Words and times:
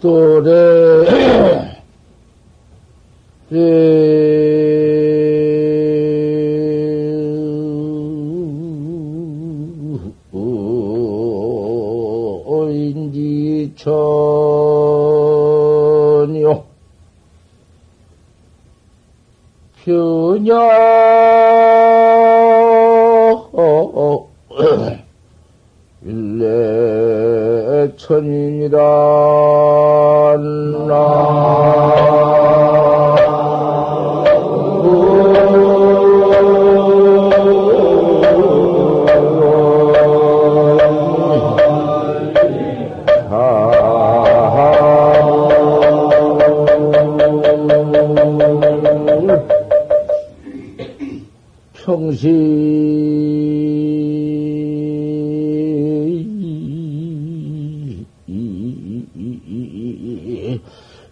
또래 0.00 0.50
인 3.50 3.91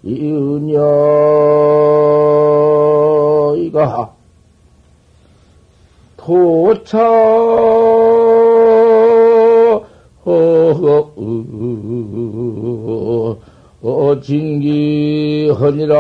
이은여이가 0.03 0.81
도처 6.17 6.99
어, 13.83 14.21
진기허니라 14.21 15.97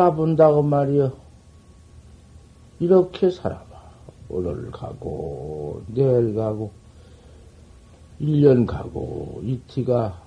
살아본다고 0.00 0.62
말이여. 0.62 1.12
이렇게 2.80 3.30
살아봐. 3.30 3.64
오늘 4.30 4.70
가고 4.70 5.82
내일 5.88 6.34
가고 6.34 6.70
1년 8.20 8.66
가고 8.66 9.40
이티가 9.44 10.18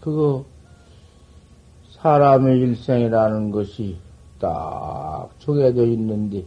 그거 0.00 0.44
사람의 1.90 2.60
일생이라는 2.60 3.50
것이 3.50 3.96
딱 4.38 5.30
정해져 5.40 5.84
있는데 5.86 6.44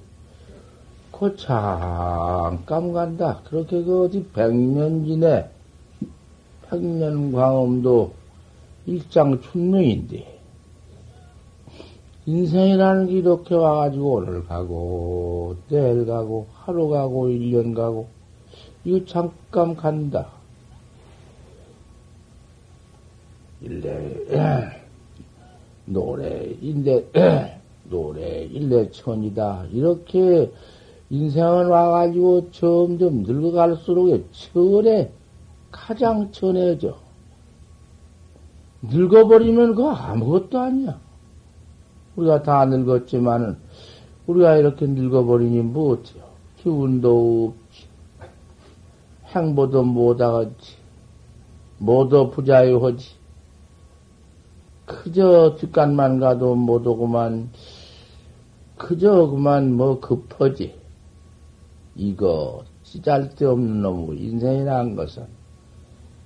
그 1.11 1.35
잠깐 1.35 2.93
간다. 2.93 3.41
그렇게 3.49 3.83
그 3.83 4.05
어디 4.05 4.25
백년 4.31 5.05
지내. 5.05 5.49
백년 6.69 7.33
광음도 7.33 8.13
일장 8.85 9.41
춘명인데 9.41 10.40
인생이라는 12.25 13.07
게 13.07 13.13
이렇게 13.13 13.55
와가지고 13.55 14.13
오늘 14.13 14.45
가고 14.45 15.55
내일 15.69 16.05
가고 16.05 16.47
하루 16.53 16.87
가고 16.89 17.29
일 17.29 17.51
년 17.51 17.73
가고 17.73 18.07
이거 18.83 19.03
잠깐 19.05 19.75
간다. 19.75 20.27
일례 23.61 24.81
노래인데 25.85 27.11
노래 27.89 28.43
일례천이다. 28.45 29.65
이렇게 29.73 30.51
인생은 31.09 31.67
와가지고 31.67 32.51
점점 32.51 33.23
늙어갈수록 33.23 34.27
철에 34.31 35.11
가장 35.71 36.31
천해져. 36.31 36.97
늙어버리면 38.83 39.75
그거 39.75 39.91
아무것도 39.91 40.59
아니야. 40.59 40.99
우리가 42.15 42.43
다 42.43 42.65
늙었지만은, 42.65 43.57
우리가 44.27 44.57
이렇게 44.57 44.85
늙어버리니 44.85 45.61
뭐 45.61 45.93
어때요? 45.93 46.23
기운도 46.57 47.53
없지. 47.55 47.87
행보도 49.27 49.83
못하겠지. 49.83 50.75
모두 51.77 52.29
부자유하지. 52.29 53.15
그저 54.85 55.55
뒷간만 55.57 56.19
가도 56.19 56.55
못 56.55 56.85
오구만, 56.85 57.49
그저 58.77 59.27
그만 59.27 59.73
뭐 59.73 59.99
급하지. 59.99 60.75
이거 61.95 62.63
찌잘데 62.83 63.45
없는 63.45 63.81
놈의 63.81 64.19
인생이라는 64.19 64.95
것은 64.95 65.25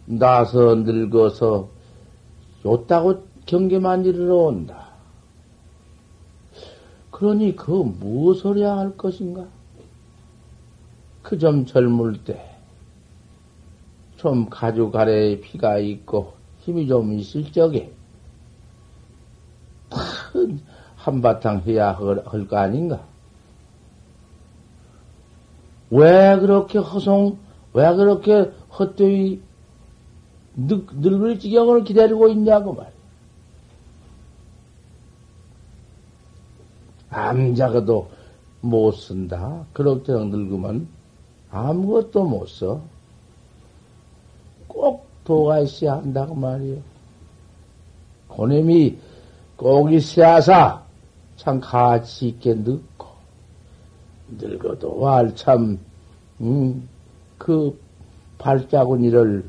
나서 0.06 0.76
늙어서 0.76 1.70
좋다고 2.64 3.24
경계만 3.46 4.06
이르러 4.06 4.36
온다. 4.36 4.95
그러니 7.16 7.56
그 7.56 7.72
무엇을 7.72 8.58
해야 8.58 8.76
할 8.76 8.98
것인가? 8.98 9.46
그 11.24 11.38
좀 11.40 11.66
젊을 11.66 12.26
때 12.26 12.52
좀 14.18 14.50
가죽 14.50 14.96
아래에 14.96 15.40
피가 15.40 15.78
있고 15.80 16.34
힘이 16.62 16.88
좀 16.88 17.14
있을 17.14 17.52
적에 17.52 17.94
큰 19.90 20.60
한바탕 20.96 21.62
해야 21.66 21.92
할 21.94 22.48
거 22.48 22.58
아닌가? 22.58 23.06
왜 25.92 26.38
그렇게 26.40 26.80
허송, 26.80 27.38
왜 27.74 27.96
그렇게 27.96 28.52
헛되이 28.78 29.40
늙, 30.58 30.88
늙을 31.00 31.40
지경을 31.40 31.84
기다리고 31.86 32.28
있냐고 32.30 32.74
말이야. 32.74 32.92
암자가도 37.16 38.10
못 38.62 38.92
쓴다. 38.92 39.66
그렇게 39.74 40.12
늙으면 40.12 40.88
아무것도 41.50 42.26
못 42.26 42.48
써. 42.48 42.82
꼭 44.68 45.08
도가 45.24 45.60
있어야 45.60 45.94
한다고 45.94 46.36
말이요. 46.36 46.78
고놈이 48.28 48.98
꼭 49.56 49.94
있어야사 49.94 50.84
참 51.38 51.60
가치 51.60 52.30
있게 52.30 52.54
늙고, 52.56 53.08
늙어도 54.38 55.00
왈참, 55.00 55.80
음, 56.42 56.90
그 57.38 57.80
발자국이를, 58.38 59.46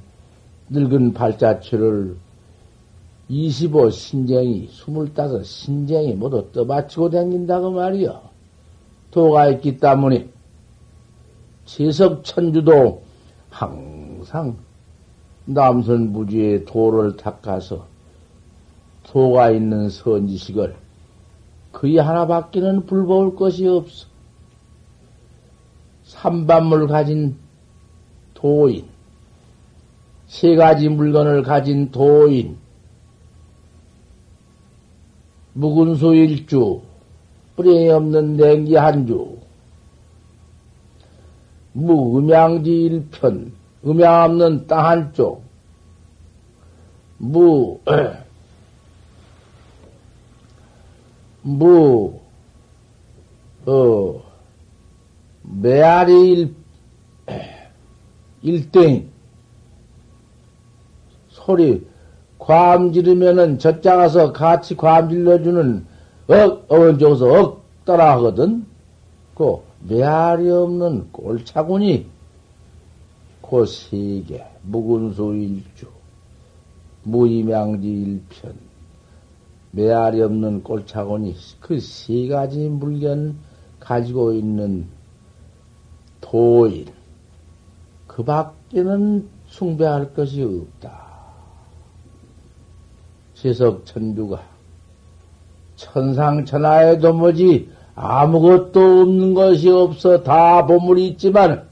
늙은 0.71 1.15
발자취를 1.15 2.17
25 3.29 3.91
신쟁이, 3.91 4.69
25 4.71 5.43
신쟁이 5.43 6.15
모두 6.15 6.51
떠받치고 6.53 7.11
다닌다고 7.11 7.73
말이요. 7.73 8.21
도가 9.11 9.49
있기 9.49 9.79
때문에, 9.79 10.29
지석천주도 11.65 13.03
항상 13.51 14.57
남선 15.47 16.13
부지의 16.13 16.65
도를 16.65 17.17
닦아서 17.17 17.87
도가 19.05 19.51
있는 19.51 19.89
선지식을 19.89 20.77
그이 21.73 21.99
하나밖에는 21.99 22.87
불보올 22.87 23.37
것이 23.37 23.67
없어. 23.67 24.07
삼반물 26.05 26.87
가진 26.87 27.37
도인, 28.35 28.85
세 30.27 30.55
가지 30.55 30.89
물건을 30.89 31.43
가진 31.43 31.91
도인, 31.91 32.59
묵은수 35.57 36.15
일주, 36.15 36.83
뿌리 37.57 37.89
없는 37.89 38.37
냉기 38.37 38.77
한 38.77 39.07
주, 39.07 39.39
무 41.73 42.19
음양지 42.19 42.71
일편, 42.71 43.53
음양 43.83 44.25
없는 44.25 44.67
땅 44.67 44.85
한쪽, 44.85 45.43
무, 47.17 47.81
무, 51.41 52.21
어, 53.65 54.23
메아리 55.43 56.33
일, 56.33 56.55
일등, 58.43 59.09
소리, 61.31 61.87
괌 62.47 62.93
지르면은 62.93 63.59
젖자 63.59 63.97
가서 63.97 64.33
같이 64.33 64.77
괌 64.77 65.09
질러주는 65.09 65.85
억, 66.29 66.73
어원 66.73 66.97
쪽에서 66.97 67.27
억 67.27 67.65
따라 67.85 68.13
하거든? 68.13 68.65
그, 69.35 69.59
메아리 69.89 70.49
없는 70.49 71.11
꼴차군이, 71.11 72.07
그 73.43 73.67
세계, 73.67 74.45
묵은소 74.63 75.35
일주, 75.35 75.87
무임양지 77.03 77.89
일편, 77.89 78.55
메아리 79.73 80.23
없는 80.23 80.63
꼴차군이 80.63 81.35
그세 81.59 82.29
가지 82.29 82.69
물견 82.69 83.37
가지고 83.81 84.33
있는 84.33 84.87
도인, 86.21 86.87
그 88.07 88.23
밖에는 88.23 89.29
숭배할 89.49 90.15
것이 90.15 90.43
없다. 90.43 91.06
지석 93.47 93.87
천주가 93.87 94.43
천상천하에도 95.77 97.13
뭐지 97.13 97.71
아무것도 97.95 98.81
없는 99.03 99.35
것이 99.35 99.71
없어 99.71 100.23
다 100.25 100.67
보물이 100.67 101.07
있지만 101.11 101.69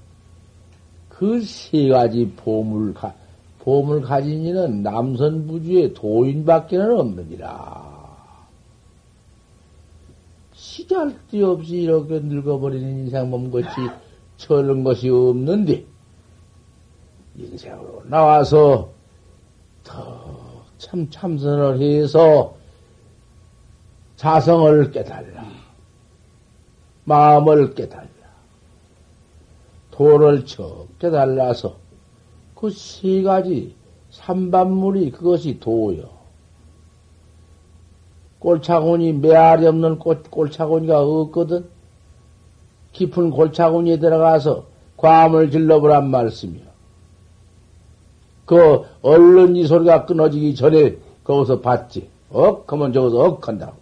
그 1.08 1.42
세 1.42 1.88
가지 1.88 2.30
보물 2.36 2.94
가 2.94 3.12
보물 3.58 4.02
가진 4.02 4.44
이는 4.44 4.82
남선부주의 4.82 5.94
도인밖에는 5.94 6.98
없느니라. 7.00 7.94
시잘데 10.52 11.42
없이 11.42 11.82
이렇게 11.82 12.20
늙어버리는 12.20 12.88
인생 12.98 13.30
몸같이 13.30 13.70
저런 14.36 14.84
것이 14.84 15.08
없는데 15.08 15.84
인생으로 17.36 18.02
나와서 18.06 18.90
더 19.82 20.23
참 20.78 21.08
참선을 21.10 21.80
해서 21.80 22.54
자성을 24.16 24.90
깨달라. 24.90 25.44
마음을 27.04 27.74
깨달라. 27.74 28.08
도를 29.90 30.44
쳐 30.46 30.86
깨달라서 30.98 31.76
그 32.54 32.70
세 32.70 33.22
가지 33.22 33.74
삼반물이 34.10 35.10
그것이 35.10 35.58
도요. 35.60 36.08
꼴차고니 38.38 39.12
메아리 39.14 39.66
없는 39.66 39.98
꽃, 39.98 40.30
꼴차고니가 40.30 41.00
없거든. 41.00 41.68
깊은 42.92 43.30
골차고니에 43.30 43.98
들어가서 43.98 44.66
괌을 44.96 45.50
질러보란 45.50 46.08
말씀이요. 46.10 46.73
그 48.46 48.84
얼른 49.02 49.56
이 49.56 49.66
소리가 49.66 50.06
끊어지기 50.06 50.54
전에 50.54 50.96
거기서 51.24 51.60
봤지. 51.60 52.08
억 52.30 52.70
하면 52.72 52.92
저기서 52.92 53.18
억 53.18 53.48
한다고. 53.48 53.76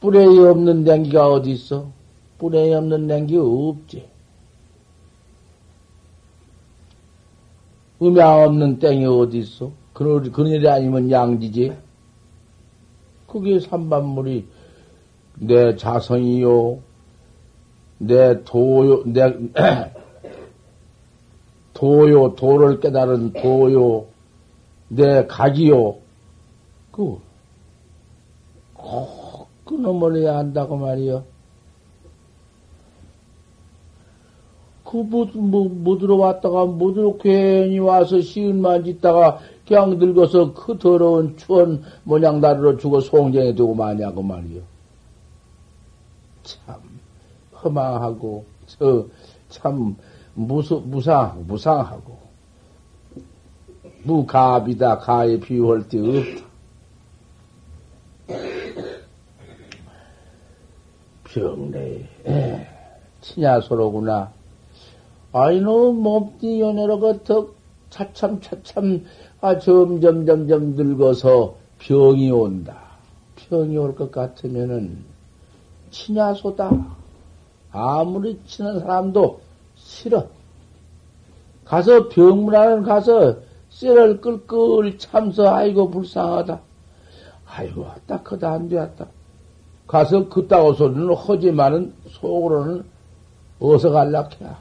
뿌레 0.00 0.24
없는 0.24 0.84
냉기가 0.84 1.28
어디 1.28 1.50
있어? 1.52 1.90
뿌레 2.38 2.72
없는 2.72 3.06
냉기 3.06 3.36
없지. 3.36 4.08
음양 8.00 8.44
없는 8.44 8.78
땡이 8.78 9.04
어디 9.06 9.38
있어? 9.38 9.72
그늘, 9.92 10.30
그늘이 10.30 10.68
아니면 10.68 11.10
양지지. 11.10 11.76
그게 13.26 13.58
삼반물이 13.58 14.46
내 15.34 15.76
자성이요, 15.76 16.78
내 17.98 18.44
도요, 18.44 19.02
내 19.04 19.34
도요, 21.78 22.34
도를 22.34 22.80
깨달은 22.80 23.34
도요, 23.34 24.06
내 24.88 25.28
각이요, 25.28 25.94
그, 26.90 27.20
꼭 28.74 29.46
끊어버려야 29.64 30.38
한다고 30.38 30.76
말이요. 30.76 31.22
그, 34.82 34.96
뭐, 34.96 35.26
뭐, 35.34 35.68
뭐 35.68 35.98
들어왔다가, 35.98 36.64
뭐 36.64 36.92
들어, 36.94 37.16
괜히 37.16 37.78
와서 37.78 38.20
시은만 38.20 38.82
짓다가, 38.82 39.38
그냥 39.64 39.98
늙어서 40.00 40.54
그 40.54 40.78
더러운 40.78 41.36
추원 41.36 41.84
모양 42.02 42.40
다리로 42.40 42.78
죽어 42.78 42.98
송정에 42.98 43.54
두고 43.54 43.76
마냐고 43.76 44.20
말이요. 44.20 44.62
참, 46.42 46.74
허망하고, 47.62 48.44
저, 48.66 49.06
참, 49.48 49.94
무수, 50.42 50.80
무상, 50.86 51.44
무상하고, 51.48 52.16
무갑이다, 54.04 54.98
가에 54.98 55.40
비유할 55.40 55.88
데 55.88 55.98
없다. 55.98 56.46
병내, 61.24 62.08
친야소로구나. 63.20 64.30
아이, 65.32 65.60
너 65.60 65.90
몸띠 65.92 66.60
연애로가 66.60 67.24
더 67.24 67.48
차참, 67.90 68.40
차참, 68.40 69.04
아, 69.40 69.58
점점, 69.58 70.24
점점 70.24 70.76
늙어서 70.76 71.56
병이 71.80 72.30
온다. 72.30 72.78
병이 73.36 73.76
올 73.76 73.94
것 73.96 74.12
같으면은, 74.12 75.04
친야소다. 75.90 76.70
아무리 77.72 78.38
친한 78.46 78.78
사람도 78.80 79.40
싫어. 79.88 80.26
가서 81.64 82.08
병문안을 82.08 82.82
가서 82.82 83.36
쇠를 83.70 84.20
끌끌 84.20 84.98
참서 84.98 85.48
아이고 85.54 85.90
불쌍하다. 85.90 86.60
아이고 87.46 87.82
왔다 87.82 88.22
크다 88.22 88.52
안 88.52 88.68
되었다. 88.68 89.06
가서 89.86 90.28
그따고 90.28 90.74
소리는 90.74 91.12
허지만은 91.14 91.94
속으로는 92.10 92.84
어서 93.60 93.90
갈락해야. 93.90 94.58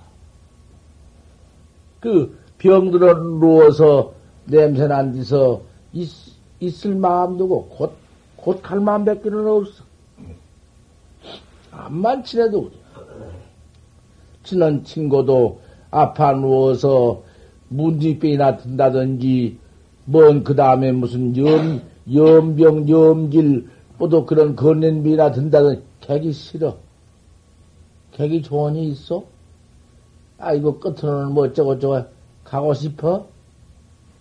그 2.00 2.40
병들어 2.58 3.16
누워서 3.16 4.14
냄새 4.46 4.88
난 4.88 5.12
데서 5.12 5.62
있, 5.92 6.10
있을 6.62 6.96
마음 6.96 7.38
두고 7.38 7.68
곧, 7.68 7.92
곧 8.38 8.62
갈 8.62 8.80
마음 8.80 9.04
밖에는 9.04 9.46
없어. 9.46 9.84
암만 11.72 12.24
친해도 12.24 12.72
친한 14.48 14.84
친구도 14.86 15.60
아파 15.92 16.32
누워서 16.32 17.24
문지병이나 17.68 18.56
든다든지, 18.58 19.58
뭔, 20.06 20.46
그 20.46 20.56
다음에 20.56 20.94
무슨 20.94 21.36
염, 21.36 21.82
염병, 22.12 22.88
염질, 22.88 23.68
뭐도 23.98 24.26
그런 24.26 24.56
건넨비나 24.56 25.34
든다든지, 25.34 25.84
객이 26.00 26.32
싫어. 26.32 26.78
객이 28.14 28.42
좋은이 28.42 28.88
있어? 28.88 29.26
아이고, 30.38 30.80
끝으로는 30.80 31.34
뭐 31.34 31.48
어쩌고저쩌고 31.48 32.06
가고 32.46 32.74
싶어? 32.74 33.28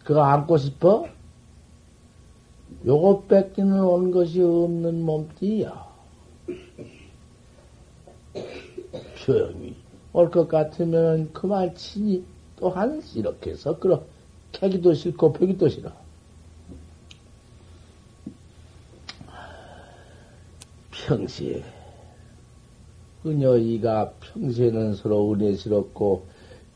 그거 0.03 0.23
안고 0.23 0.59
싶어? 0.59 1.07
요거 2.85 3.27
뺏기는 3.29 3.81
온 3.81 4.11
것이 4.11 4.43
없는 4.43 5.03
몸띠야. 5.03 5.87
병이 9.25 9.76
올 10.17 10.31
것 10.31 10.49
같으면 10.49 11.31
그만 11.35 11.75
치니 11.75 12.25
또한 12.57 13.03
이렇게 13.15 13.51
해서 13.51 13.79
끌어 13.79 14.03
캐기도 14.51 14.95
싫고 14.95 15.35
펴기도 15.35 15.69
싫어. 15.69 15.93
평시에 20.91 21.63
그녀 23.23 23.59
이가 23.59 24.13
평시에는 24.13 24.95
서로 24.95 25.35
은혜스럽고 25.35 26.25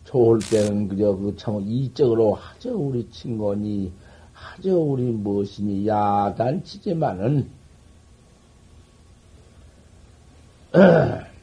좋을 0.04 0.40
때는 0.40 0.88
그저 0.88 1.16
그참 1.16 1.62
이적으로 1.66 2.34
하저 2.34 2.74
우리 2.74 3.08
친구니 3.08 3.90
하저 4.34 4.76
우리 4.76 5.04
무엇이니 5.04 5.88
야단치지만은 5.88 7.48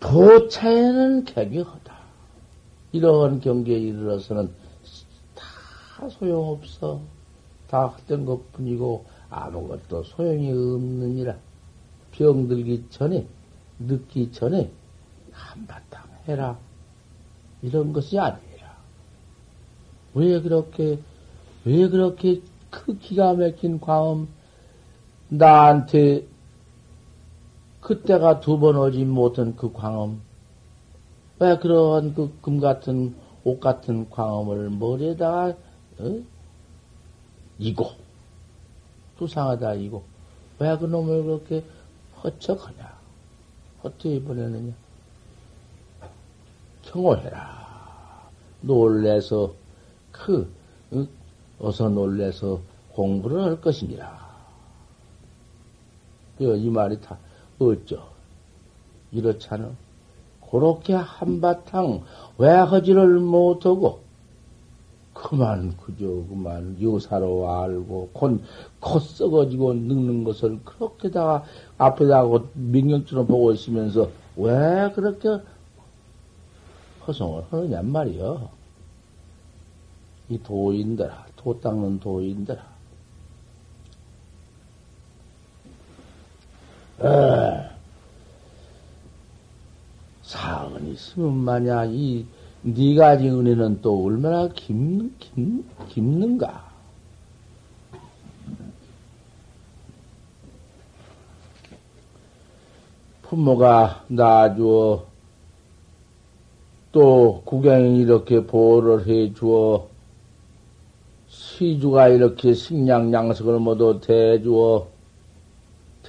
도차에는 0.00 1.24
객이하다. 1.24 1.98
이러한 2.92 3.40
경계에 3.40 3.78
이르러서는 3.78 4.50
다 5.34 6.08
소용없어. 6.08 7.00
다 7.68 7.86
헛된 7.86 8.24
것 8.24 8.52
뿐이고 8.52 9.04
아무것도 9.28 10.02
소용이 10.04 10.50
없느니라. 10.50 11.36
병들기 12.12 12.86
전에, 12.90 13.26
늦기 13.78 14.32
전에 14.32 14.70
한바탕 15.30 16.04
해라. 16.26 16.58
이런 17.62 17.92
것이 17.92 18.18
아니라. 18.18 18.76
왜 20.14 20.40
그렇게, 20.40 20.98
왜 21.64 21.88
그렇게 21.88 22.42
그 22.70 22.98
기가 22.98 23.34
막힌 23.34 23.80
광음 23.80 24.28
나한테 25.28 26.26
그때가 27.94 28.38
두 28.38 28.56
번 28.60 28.76
오지 28.76 29.04
못한 29.04 29.56
그 29.56 29.72
광음, 29.72 30.20
왜 31.40 31.58
그런 31.58 32.14
그 32.14 32.30
금 32.40 32.60
같은 32.60 33.16
옷 33.42 33.58
같은 33.58 34.08
광음을 34.10 34.70
머리에다가, 34.70 35.56
어? 35.98 36.22
이고, 37.58 37.90
수상하다 39.18 39.74
이고, 39.74 40.04
왜 40.60 40.78
그놈을 40.78 41.24
그렇게 41.24 41.64
허척하냐? 42.22 42.96
어떻게 43.82 44.22
보내느냐? 44.22 44.72
경호해라. 46.82 48.28
놀래서, 48.60 49.52
그, 50.12 50.48
어? 50.92 51.04
어서 51.58 51.88
놀래서 51.88 52.60
공부를 52.92 53.42
할 53.42 53.60
것이니라. 53.60 54.30
이 56.38 56.70
말이 56.70 57.00
다, 57.00 57.18
어쩌. 57.60 58.08
이렇잖아. 59.12 59.70
그렇게 60.50 60.94
한바탕 60.94 62.02
왜 62.38 62.48
하지를 62.48 63.20
못하고, 63.20 64.00
그만, 65.14 65.76
그저, 65.76 66.06
그만, 66.28 66.76
여사로 66.80 67.50
알고, 67.50 68.10
곧, 68.12 68.40
곧 68.80 69.00
썩어지고 69.00 69.74
늙는 69.74 70.24
것을 70.24 70.60
그렇게다가 70.64 71.44
앞에다가 71.78 72.44
명령처럼 72.54 73.26
보고 73.26 73.52
있으면서 73.52 74.08
왜 74.36 74.90
그렇게 74.94 75.40
허송을 77.06 77.44
하느냐 77.50 77.82
말이여. 77.82 78.48
이 80.30 80.38
도인들아, 80.42 81.26
도 81.36 81.60
닦는 81.60 82.00
도인들아. 82.00 82.69
사은 90.22 90.86
있으면 90.92 91.34
마냐 91.34 91.84
이 91.86 92.26
네 92.62 92.94
가 92.94 93.16
지 93.16 93.26
은혜는 93.30 93.80
또 93.80 94.04
얼마나 94.04 94.46
깊, 94.48 94.74
깊, 95.18 95.64
깊는가? 95.88 96.68
부모가 103.22 104.04
낳아주어 104.08 105.04
또 106.92 107.42
구경이 107.44 108.00
이렇게 108.00 108.44
보호를 108.44 109.06
해주어 109.06 109.88
시주가 111.28 112.08
이렇게 112.08 112.52
식량 112.54 113.12
양식을 113.12 113.60
모두 113.60 114.00
대주어 114.02 114.88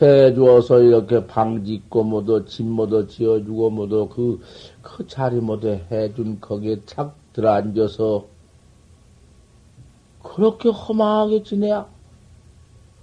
대주어서 0.02 0.80
이렇게 0.80 1.28
방 1.28 1.64
짓고 1.64 2.04
모두 2.04 2.44
집 2.46 2.66
모두 2.66 3.08
지어주고 3.08 3.70
모두 3.70 4.10
그, 4.10 4.42
그 4.82 5.06
자리 5.08 5.40
모두 5.40 5.70
해준 5.92 6.42
거기에 6.42 6.82
착 6.86 7.16
들어앉아서 7.34 8.26
그렇게 10.24 10.70
험하게 10.70 11.44
지내야 11.44 11.88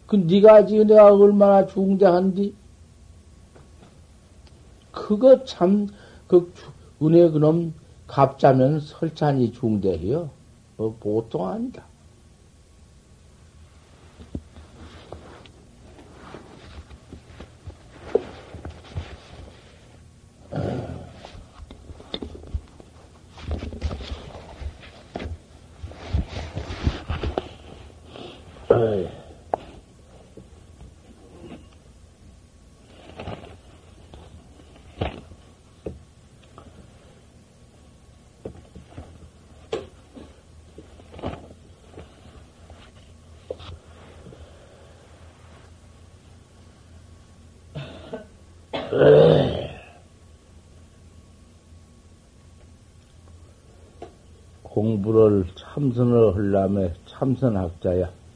그 0.07 0.17
네가 0.17 0.67
지내가 0.67 1.14
얼마나 1.14 1.67
중대한디 1.67 2.55
그거 4.93 5.45
참 5.45 5.88
그 6.28 6.52
은혜 7.02 7.31
그놈 7.31 7.75
값자면 8.07 8.81
설찬이 8.81 9.52
중대해요. 9.52 10.31
뭐 10.76 10.97
보통 11.00 11.49
아니다. 11.49 11.85
공부를 54.63 55.47
참선을 55.57 56.37
하려면 56.37 56.95
참선학자야. 57.07 58.28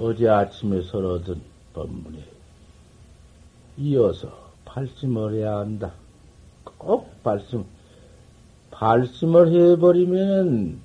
어제 0.00 0.28
아침에 0.28 0.82
서러든 0.82 1.40
법문에 1.74 2.24
이어서 3.78 4.32
발심을 4.64 5.34
해야 5.34 5.56
한다. 5.56 5.92
꼭 6.78 7.20
발심, 7.24 7.64
발심을 8.70 9.52
해버리면 9.52 10.80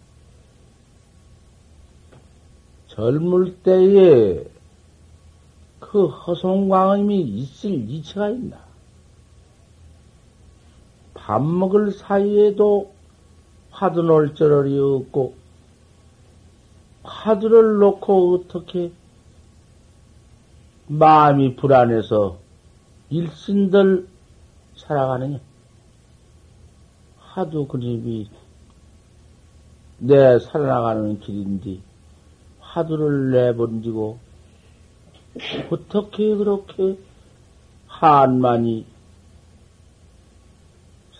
젊을 2.87 3.57
때에 3.61 4.45
그 5.79 6.07
허송광음이 6.07 7.21
있을 7.21 7.71
이치가 7.89 8.29
있나? 8.29 8.63
밥 11.13 11.39
먹을 11.43 11.91
사이에도 11.91 12.91
화두 13.69 14.01
놀 14.01 14.33
저럴이 14.33 14.79
없고, 14.79 15.35
화두를 17.03 17.77
놓고 17.77 18.35
어떻게 18.35 18.91
마음이 20.87 21.55
불안해서 21.55 22.37
일신들 23.09 24.07
살아가느냐? 24.75 25.39
하도 27.17 27.67
그림이 27.67 28.29
내 29.99 30.39
살아나가는 30.39 31.19
길인데 31.19 31.79
화두를 32.59 33.31
내번지고 33.31 34.19
어떻게 35.71 36.35
그렇게 36.35 36.97
한만이 37.87 38.85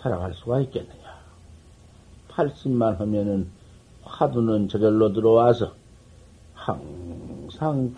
살아갈 0.00 0.34
수가 0.34 0.60
있겠느냐. 0.60 1.14
80만 2.28 2.98
하면은 2.98 3.48
화두는 4.02 4.68
저절로 4.68 5.12
들어와서 5.12 5.74
항상 6.54 7.94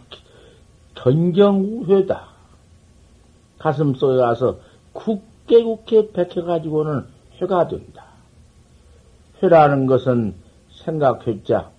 견경우회다. 1.07 2.27
가슴 3.61 3.95
속에 3.95 4.17
가서 4.17 4.59
굳게 4.93 5.63
굳게 5.63 6.11
백혀가지고는 6.11 7.07
회가 7.41 7.69
된다. 7.69 8.07
회라는 9.41 9.87
것은 9.87 10.35
생각했자 10.85 11.71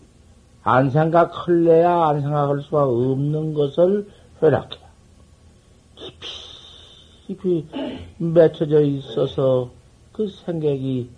안 0.64 0.92
생각할래야 0.92 2.08
안 2.08 2.22
생각할 2.22 2.62
수가 2.62 2.86
없는 2.86 3.54
것을 3.54 4.10
회락해. 4.42 4.78
깊이, 5.96 6.28
깊이 7.28 7.66
맺혀져 8.20 8.80
있어서 8.80 9.72
그 10.14 10.30
생각이 10.30 11.10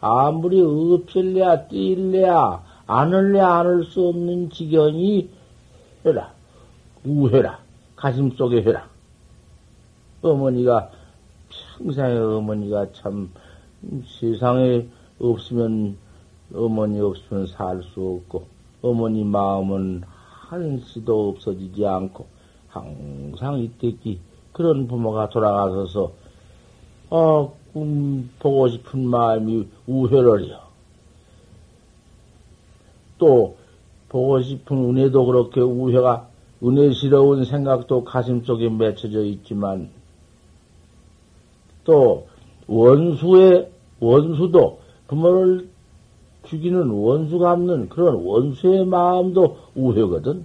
아무리 0.00 0.60
없을래야 0.60 1.68
뛸래야 1.68 2.60
안을래야 2.88 3.46
안을 3.46 3.84
수 3.84 4.08
없는 4.08 4.50
지경이 4.50 5.30
회라. 6.04 6.41
우회라. 7.04 7.58
가슴 7.96 8.30
속에 8.30 8.62
회라. 8.62 8.88
어머니가 10.22 10.90
평생에 11.78 12.16
어머니가 12.16 12.92
참 12.92 13.30
세상에 14.20 14.86
없으면 15.20 15.96
어머니 16.54 17.00
없으면 17.00 17.46
살 17.46 17.82
수 17.82 18.20
없고 18.24 18.46
어머니 18.82 19.24
마음은 19.24 20.02
한시도 20.06 21.30
없어지지 21.30 21.84
않고 21.86 22.26
항상 22.68 23.58
이때기 23.58 24.20
그런 24.52 24.86
부모가 24.86 25.28
돌아가셔서 25.28 26.12
어, 27.10 27.52
꿈 27.72 28.30
보고 28.38 28.68
싶은 28.68 29.06
마음이 29.06 29.66
우회를요. 29.86 30.60
또 33.18 33.56
보고 34.08 34.40
싶은 34.40 34.76
은혜도 34.76 35.24
그렇게 35.26 35.60
우회가 35.60 36.28
은혜스러운 36.62 37.44
생각도 37.44 38.04
가슴 38.04 38.44
속에 38.44 38.68
맺혀져 38.68 39.24
있지만 39.24 39.90
또 41.84 42.28
원수의 42.68 43.70
원수도 43.98 44.80
부모를 45.08 45.68
죽이는 46.44 46.90
원수가 46.90 47.52
없는 47.52 47.88
그런 47.88 48.14
원수의 48.16 48.84
마음도 48.86 49.58
우회거든. 49.74 50.44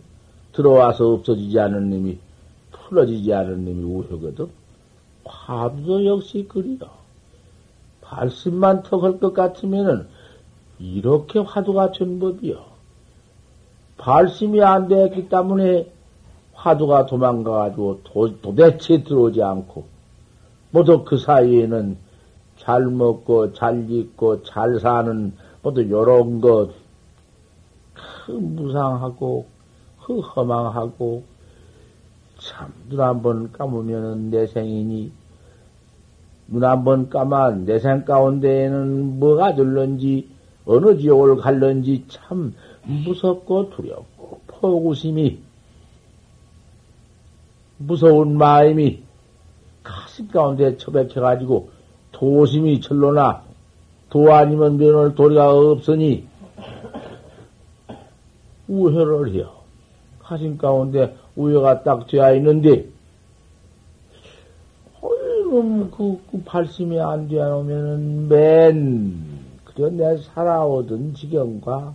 들어와서 0.54 1.14
없어지지 1.14 1.60
않은 1.60 1.90
놈이 1.90 2.18
풀어지지 2.72 3.34
않은 3.34 3.66
놈이 3.66 3.84
우회거든. 3.84 4.48
화두도 5.26 6.06
역시 6.06 6.48
그리요. 6.48 6.90
발심만 8.02 8.84
턱할 8.84 9.20
것 9.20 9.34
같으면은 9.34 10.08
이렇게 10.80 11.40
화두가 11.40 11.92
전법이요. 11.92 12.64
발심이 13.98 14.62
안 14.62 14.88
됐기 14.88 15.28
때문에 15.30 15.92
화두가 16.58 17.06
도망가가지고 17.06 18.02
도, 18.04 18.42
도대체 18.42 19.04
들어오지 19.04 19.42
않고 19.42 19.86
모두 20.72 21.06
그 21.06 21.18
사이에는 21.18 21.98
잘 22.58 22.86
먹고 22.88 23.54
잘 23.54 23.90
입고 23.90 24.44
잘 24.44 24.80
사는 24.80 25.34
모두 25.62 25.90
요런 25.90 26.42
것, 26.42 26.72
그 28.26 28.32
무상하고, 28.32 29.46
그 30.04 30.20
허망하고, 30.20 31.24
참, 32.40 32.74
눈 32.90 33.00
한 33.02 33.22
번 33.22 33.52
감으면은 33.52 34.30
내 34.30 34.48
생이니, 34.48 35.12
눈 36.48 36.64
한번 36.64 37.10
감아 37.10 37.52
내생 37.52 38.06
가운데에는 38.06 39.20
뭐가 39.20 39.56
들런지, 39.56 40.30
어느 40.66 40.98
지옥을 40.98 41.38
갈런지 41.38 42.06
참 42.08 42.54
무섭고 42.84 43.72
두렵고, 43.72 44.42
포구심이, 44.48 45.40
무서운 47.78 48.38
마음이 48.38 49.04
가슴 49.84 50.28
가운데 50.28 50.78
처박혀가지고, 50.78 51.70
도심이 52.12 52.82
철로나 52.82 53.44
도 54.10 54.34
아니면 54.34 54.78
면할 54.78 55.16
도리가 55.16 55.52
없으니 55.52 56.26
우회를 58.68 59.34
해요. 59.34 59.52
가슴 60.20 60.58
가운데 60.58 61.16
우회가 61.36 61.84
딱 61.84 62.08
되어 62.08 62.36
있는데 62.36 62.86
어이놈 65.02 65.92
그, 65.92 66.20
그 66.32 66.44
발심이 66.44 67.00
안 67.00 67.28
되어 67.30 67.60
오면은 67.60 68.28
맨 68.28 69.14
그래 69.64 69.90
내 69.92 70.18
살아오던 70.18 71.14
지경과 71.14 71.94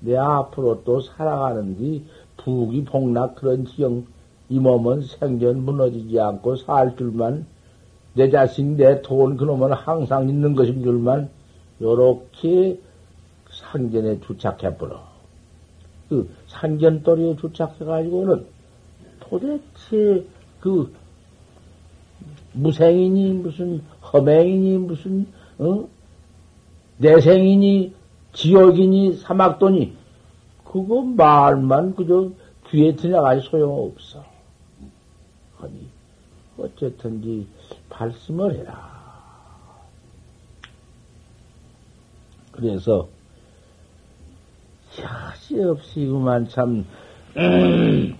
내 0.00 0.16
앞으로 0.16 0.82
또 0.84 1.00
살아가는데 1.00 2.04
부귀 2.38 2.84
복락 2.84 3.34
그런 3.36 3.66
지경 3.66 4.06
이 4.48 4.58
몸은 4.58 5.02
생전 5.02 5.64
무너지지 5.64 6.20
않고 6.20 6.56
살 6.56 6.96
줄만 6.96 7.46
내 8.14 8.30
자식, 8.30 8.64
내 8.64 9.02
돈, 9.02 9.36
그놈은 9.36 9.72
항상 9.72 10.28
있는 10.28 10.54
것인 10.54 10.82
줄만, 10.82 11.28
요렇게 11.80 12.80
상견에 13.50 14.20
주착해 14.20 14.76
버려. 14.76 15.02
그 16.08 16.28
상견도리에 16.46 17.36
주착해 17.36 17.84
가지고는 17.84 18.46
도대체 19.20 20.24
그 20.60 20.92
무생이니 22.52 23.32
무슨 23.32 23.82
허맹이니 24.12 24.78
무슨 24.78 25.26
어? 25.58 25.88
내생이니 26.98 27.92
지옥이니 28.32 29.16
사막도니 29.16 29.96
그거 30.64 31.02
말만 31.02 31.96
그저 31.96 32.30
귀에 32.68 32.94
들어가지 32.94 33.48
소용없어. 33.48 34.33
아니 35.64 35.88
어쨌든지 36.58 37.46
발심을 37.88 38.54
해라. 38.56 39.02
그래서 42.52 43.08
야시 45.00 45.60
없이 45.62 46.06
그만 46.06 46.48
참 46.48 46.86
음, 47.36 48.16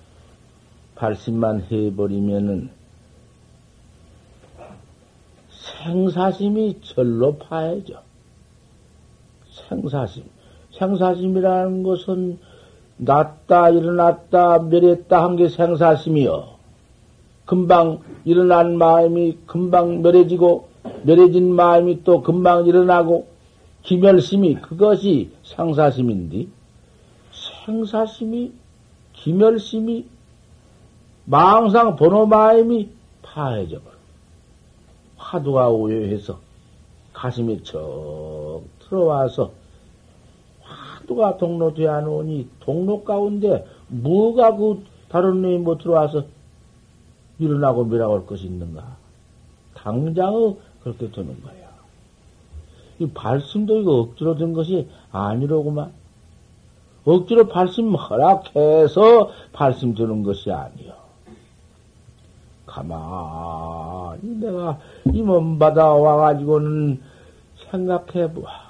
발심만 0.94 1.66
해버리면은 1.70 2.70
생사심이 5.50 6.80
절로 6.82 7.38
파해져. 7.38 8.02
생사심. 9.68 10.24
생사심이라는 10.72 11.82
것은 11.82 12.38
났다, 12.98 13.70
일어났다, 13.70 14.58
멸했다 14.60 15.22
한 15.22 15.36
게 15.36 15.48
생사심이요. 15.48 16.55
금방 17.46 18.00
일어난 18.24 18.76
마음이 18.76 19.38
금방 19.46 20.02
멸해지고, 20.02 20.68
멸해진 21.04 21.52
마음이 21.54 22.04
또 22.04 22.22
금방 22.22 22.66
일어나고, 22.66 23.28
기멸심이 23.82 24.56
그것이 24.56 25.30
상사심인데, 25.44 26.48
생사심이, 27.64 28.52
기멸심이, 29.14 30.06
망상 31.24 31.96
번호 31.96 32.26
마음이 32.26 32.90
파해져 33.22 33.80
버려. 33.80 33.96
화두가 35.16 35.70
오요해서 35.70 36.38
가슴이 37.12 37.64
척 37.64 38.62
들어와서 38.80 39.50
화두가 40.62 41.38
동로되어 41.38 42.02
놓으니 42.02 42.48
동로 42.60 43.02
가운데 43.02 43.66
뭐가 43.88 44.56
그 44.56 44.84
다른 45.08 45.42
놈이 45.42 45.58
못 45.58 45.78
들어와서 45.78 46.24
일어나고 47.38 47.84
밀어올 47.84 48.26
것이 48.26 48.46
있는가? 48.46 48.96
당장은 49.74 50.56
그렇게 50.82 51.10
되는 51.10 51.40
거야. 51.42 51.66
이 52.98 53.06
발심도 53.08 53.80
이거 53.80 54.00
억지로 54.00 54.36
된 54.36 54.52
것이 54.52 54.88
아니로구만. 55.12 55.92
억지로 57.04 57.48
발심 57.48 57.94
허락해서 57.94 59.30
발심 59.52 59.94
드는 59.94 60.22
것이 60.22 60.50
아니요. 60.50 60.94
가만히 62.66 64.22
내가 64.40 64.78
이몸 65.12 65.58
받아 65.58 65.94
와가지고는 65.94 67.00
생각해 67.70 68.32
보아. 68.32 68.66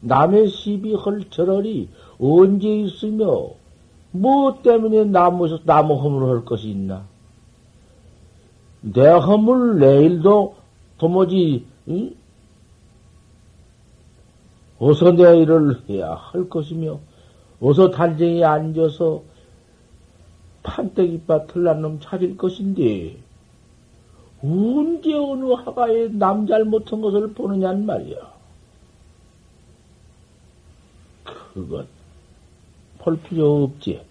남의 0.00 0.48
시비 0.48 0.94
헐 0.94 1.30
저럴이 1.30 1.88
언제 2.18 2.68
있으며, 2.68 3.50
뭐 4.10 4.60
때문에 4.62 5.04
나무, 5.04 5.58
나무 5.64 5.94
허물을 5.94 6.28
할 6.36 6.44
것이 6.44 6.70
있나? 6.70 7.04
내 8.82 9.06
허물 9.06 9.78
내일도 9.78 10.56
도무지, 10.98 11.66
응? 11.88 12.14
어서 14.78 15.12
내 15.12 15.38
일을 15.38 15.88
해야 15.88 16.14
할 16.14 16.48
것이며, 16.48 16.98
어서 17.60 17.90
단정히 17.90 18.42
앉아서 18.42 19.22
판때기밭 20.62 21.56
을 21.56 21.64
난놈 21.64 22.00
찾을 22.00 22.36
것인데, 22.36 23.18
언제 24.42 25.12
어느 25.12 25.52
하가에 25.52 26.08
남 26.08 26.46
잘못한 26.46 27.02
것을 27.02 27.34
보느냔 27.34 27.84
말이야. 27.84 28.16
그것, 31.52 31.86
볼 32.98 33.20
필요 33.20 33.64
없지. 33.64 34.09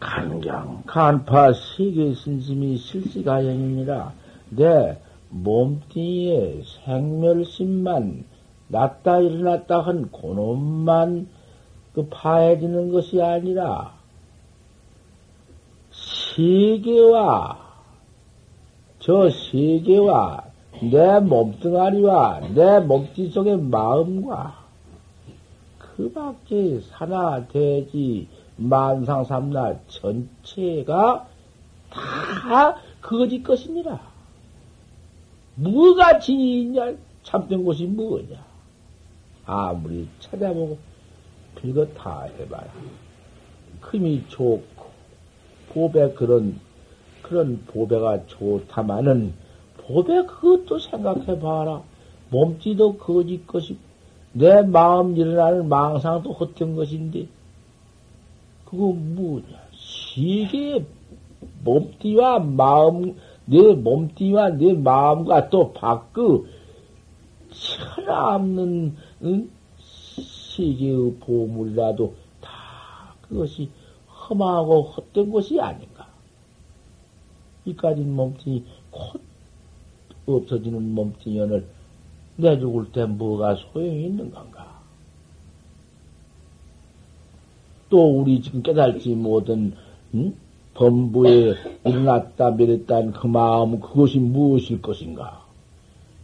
간경, 0.00 0.82
간파, 0.86 1.52
세계 1.52 2.14
신심이 2.14 2.78
실시가연이니라 2.78 4.12
내 4.50 4.98
몸뚱이에 5.28 6.62
생멸심만 6.84 8.24
났다 8.68 9.20
일어났다 9.20 9.80
한 9.80 10.10
그놈만 10.10 11.28
그 11.92 12.08
파해지는 12.08 12.90
것이 12.90 13.20
아니라 13.20 13.92
세계와 16.34 17.58
저 19.00 19.28
세계와 19.28 20.44
내 20.82 21.20
몸뚱아리와 21.20 22.40
내 22.54 22.80
몸띠 22.80 23.28
속의 23.30 23.58
마음과 23.58 24.60
그 25.78 26.12
밖에 26.12 26.80
사나 26.80 27.46
대지 27.48 28.28
만상삼나 28.60 29.80
전체가 29.88 31.26
다 31.88 32.76
거짓 33.00 33.42
것이니라. 33.42 33.98
뭐가 35.54 36.18
진이 36.18 36.62
있냐? 36.62 36.92
참된 37.22 37.64
곳이 37.64 37.86
뭐냐? 37.86 38.36
아무리 39.46 40.06
찾아보고 40.20 40.78
별거 41.56 41.86
다 41.88 42.22
해봐라. 42.38 42.68
금이 43.80 44.24
좋고 44.28 44.90
보배 45.70 46.12
그런 46.12 46.60
그런 47.22 47.62
보배가 47.66 48.26
좋다마는 48.26 49.32
보배 49.78 50.26
그것도 50.26 50.78
생각해봐라. 50.78 51.82
몸띠도 52.30 52.98
거짓 52.98 53.46
것이고 53.46 53.78
내 54.32 54.62
마음 54.62 55.16
일어나는 55.16 55.68
망상도 55.68 56.32
헛된 56.32 56.76
것인데 56.76 57.26
그거 58.70 58.92
뭐냐? 58.92 59.48
세계의 60.14 60.86
몸띠와 61.64 62.38
마음, 62.38 63.16
내 63.44 63.74
몸띠와 63.74 64.50
내 64.50 64.74
마음과 64.74 65.50
또 65.50 65.72
밖의 65.72 66.44
천없는 67.50 68.96
응? 69.24 69.50
세계의 69.76 71.16
보물이라도 71.18 72.14
다 72.40 73.16
그것이 73.22 73.68
험하고 74.06 74.82
헛된 74.82 75.32
것이 75.32 75.60
아닌가. 75.60 76.08
이까지 77.64 78.02
몸뚱이 78.02 78.64
곧 78.92 79.20
없어지는 80.26 80.94
몸뚱이연을 80.94 81.66
내 82.36 82.58
죽을 82.58 82.92
때 82.92 83.04
뭐가 83.04 83.56
소용이 83.56 84.04
있는 84.04 84.30
건가? 84.30 84.69
또 87.90 88.20
우리 88.20 88.40
지금 88.40 88.62
깨달지 88.62 89.14
못한 89.14 89.74
응? 90.14 90.34
범부에 90.74 91.54
일어났다 91.84 92.50
내렸다는 92.50 93.12
그 93.12 93.26
마음 93.26 93.80
그것이 93.80 94.18
무엇일 94.18 94.80
것인가? 94.80 95.44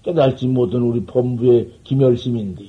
깨달지 0.03 0.47
못한 0.47 0.83
우리 0.83 1.05
범부의 1.05 1.81
김열심인데 1.83 2.65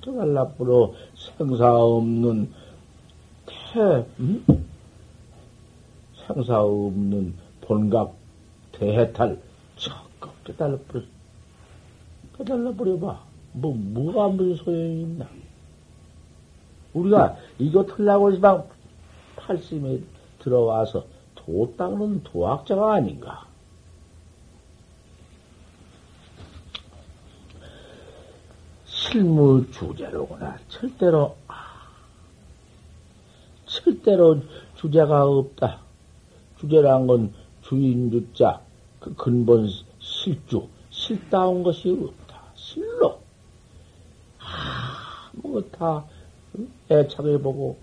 깨달라프로 0.00 0.94
생사 1.14 1.70
없는 1.74 2.50
태 3.46 4.06
응? 4.20 4.42
생사 6.26 6.62
없는 6.62 7.34
본각 7.60 8.14
대해탈 8.72 9.38
적극 9.76 10.32
깨달아버려 10.44 11.04
깨달아버려봐 12.38 13.20
뭐 13.52 13.74
뭐가 13.74 14.28
무슨 14.28 14.56
소용이 14.56 15.02
있나? 15.02 15.26
우리가 16.96 17.36
이거 17.58 17.84
틀라고 17.84 18.32
지만 18.32 18.64
팔심에 19.36 20.00
들어와서 20.38 21.04
도 21.34 21.74
닦는 21.76 22.22
도학자가 22.24 22.94
아닌가. 22.94 23.46
실무 28.84 29.70
주제로구나. 29.70 30.58
절대로, 30.68 31.36
절대로 33.66 34.40
주제가 34.76 35.24
없다. 35.26 35.80
주제란 36.58 37.06
건 37.06 37.32
주인 37.62 38.10
주자, 38.10 38.60
그 39.00 39.14
근본 39.14 39.68
실주, 39.98 40.68
실다운 40.90 41.62
것이 41.62 41.90
없다. 41.90 42.42
실로. 42.54 43.20
아, 44.38 45.30
뭐다 45.34 46.04
애착해보고, 46.90 47.76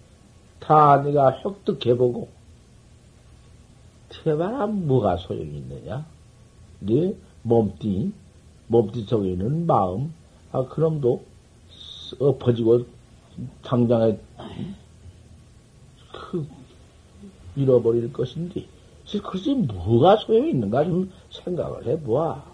다 0.60 1.02
내가 1.02 1.40
획득해보고, 1.40 2.30
태바라 4.10 4.68
뭐가 4.68 5.18
소용이 5.18 5.58
있느냐? 5.58 6.06
네 6.80 7.16
몸띠, 7.42 8.12
몸띠 8.68 9.04
속에 9.04 9.32
있는 9.32 9.66
마음, 9.66 10.14
아, 10.52 10.66
그놈도 10.66 11.24
엎어지고, 12.20 12.86
당장에, 13.64 14.18
그, 16.12 16.48
잃어버릴 17.56 18.14
것인데, 18.14 18.66
그것이 19.06 19.54
뭐가 19.54 20.18
소용이 20.18 20.52
있는가 20.52 20.86
좀 20.86 21.12
생각을 21.30 21.86
해보아. 21.88 22.54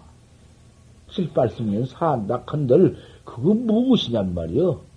실발승면 1.10 1.86
산다 1.86 2.42
컨들, 2.44 2.96
그거 3.24 3.54
무엇이냔 3.54 4.34
말이여. 4.34 4.89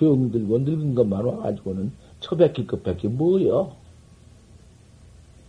병들고 0.00 0.60
늙은 0.60 0.94
것만 0.94 1.24
와가지고는 1.24 1.92
처백힐 2.20 2.66
것밖에 2.66 3.08
뭐여. 3.08 3.76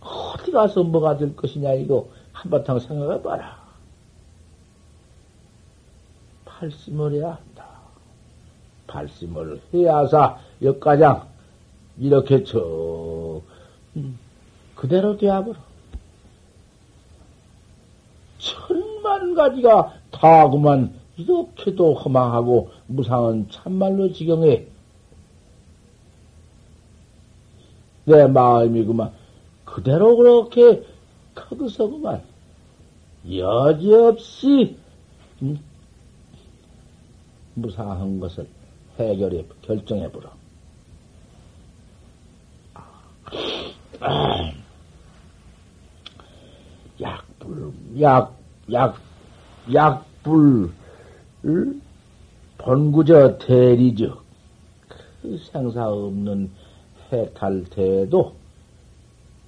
어디 0.00 0.50
가서 0.50 0.82
뭐가 0.82 1.16
될 1.16 1.34
것이냐, 1.34 1.72
이거 1.74 2.08
한바탕 2.32 2.78
생각해봐라. 2.78 3.62
팔심을 6.44 7.12
해야 7.14 7.30
한다. 7.30 7.66
팔심을 8.86 9.62
해야사 9.72 10.38
역가장 10.60 11.28
이렇게 11.98 12.44
저 12.44 13.40
음, 13.96 14.18
그대로 14.74 15.16
되어버려. 15.16 15.58
천만 18.38 19.34
가지가 19.34 19.94
다 20.10 20.50
그만 20.50 21.01
이렇게도 21.16 21.94
허망하고 21.94 22.70
무상은 22.86 23.48
참말로 23.50 24.12
지경해. 24.12 24.66
내 28.04 28.26
마음이 28.26 28.84
그만 28.84 29.12
그대로 29.64 30.16
그렇게 30.16 30.84
거기서 31.34 31.88
그만 31.88 32.22
여지없이 33.30 34.76
음, 35.42 35.60
무상한 37.54 38.18
것을 38.18 38.46
해결해 38.98 39.44
결정해 39.62 40.10
보라. 40.10 40.32
아, 44.00 44.52
약불, 47.00 47.72
약, 48.00 48.36
약, 48.72 48.96
약불, 49.72 50.72
본구저 52.58 53.38
대리죠. 53.38 54.18
그 55.20 55.38
생사 55.50 55.88
없는 55.88 56.50
해탈대도 57.12 58.32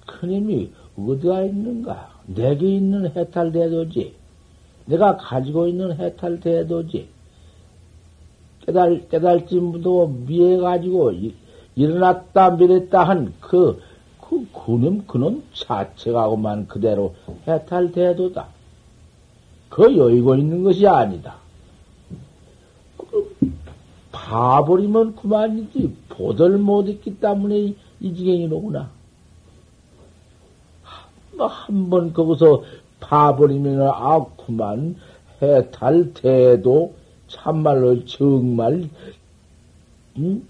큰 0.05 0.31
힘이 0.31 0.71
어디가 0.97 1.43
있는가? 1.43 2.21
내게 2.27 2.75
있는 2.75 3.11
해탈대도지. 3.15 4.13
내가 4.85 5.17
가지고 5.17 5.67
있는 5.67 5.97
해탈대도지. 5.97 7.09
깨달, 8.65 9.07
깨달지 9.09 9.59
무도 9.59 10.07
미해가지고 10.07 11.13
일어났다 11.75 12.51
미랬다 12.51 13.03
한 13.03 13.33
그, 13.39 13.81
그, 14.19 14.47
그놈, 14.51 15.05
그놈 15.07 15.43
자체가고만 15.53 16.67
그대로 16.67 17.15
해탈대도다. 17.47 18.47
그 19.69 19.97
여의고 19.97 20.35
있는 20.35 20.63
것이 20.63 20.87
아니다. 20.87 21.44
봐버리면 24.25 25.15
그만이지. 25.15 25.95
보들 26.09 26.57
못했기 26.57 27.19
때문에 27.19 27.75
이 27.99 28.13
지경이로구나. 28.15 28.89
뭐 31.37 31.47
한번 31.47 32.11
거기서 32.11 32.63
봐버리면, 32.99 33.81
아, 33.87 34.25
그만 34.35 34.95
해탈대도 35.41 36.93
참말로 37.27 38.03
정말, 38.05 38.89
음? 40.17 40.47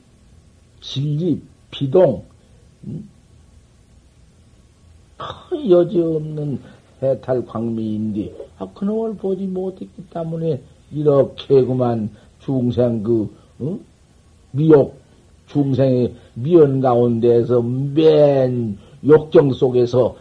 진리, 0.80 1.42
비동, 1.72 2.24
음? 2.86 3.10
큰 5.18 5.70
여지 5.70 6.00
없는 6.00 6.62
해탈 7.02 7.46
광미인데, 7.46 8.34
아, 8.60 8.68
그놈을 8.74 9.16
보지 9.16 9.48
못했기 9.48 10.10
때문에 10.12 10.62
이렇게 10.92 11.66
그만 11.66 12.12
중생 12.40 13.04
그, 13.04 13.36
어? 13.60 13.80
미욕, 14.52 15.00
중생의 15.48 16.16
미연 16.34 16.82
가운데에서 16.82 17.62
맨 17.62 18.78
욕정 19.06 19.54
속에서 19.54 20.18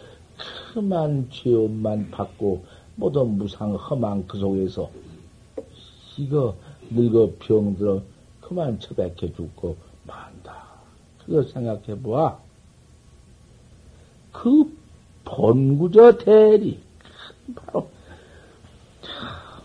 그만 0.72 1.28
죄업만 1.30 2.10
받고 2.10 2.64
모든 2.96 3.38
무상 3.38 3.74
험한 3.74 4.26
그 4.26 4.38
속에서 4.38 4.90
이거 6.16 6.54
늙어 6.90 7.32
병들어 7.38 8.02
그만 8.40 8.78
처박혀 8.78 9.32
죽고 9.34 9.76
만다. 10.06 10.64
그거 11.24 11.42
생각해 11.44 11.98
보아. 12.02 12.38
그 14.32 14.76
본구저 15.24 16.18
대리 16.18 16.78
바로 17.54 17.88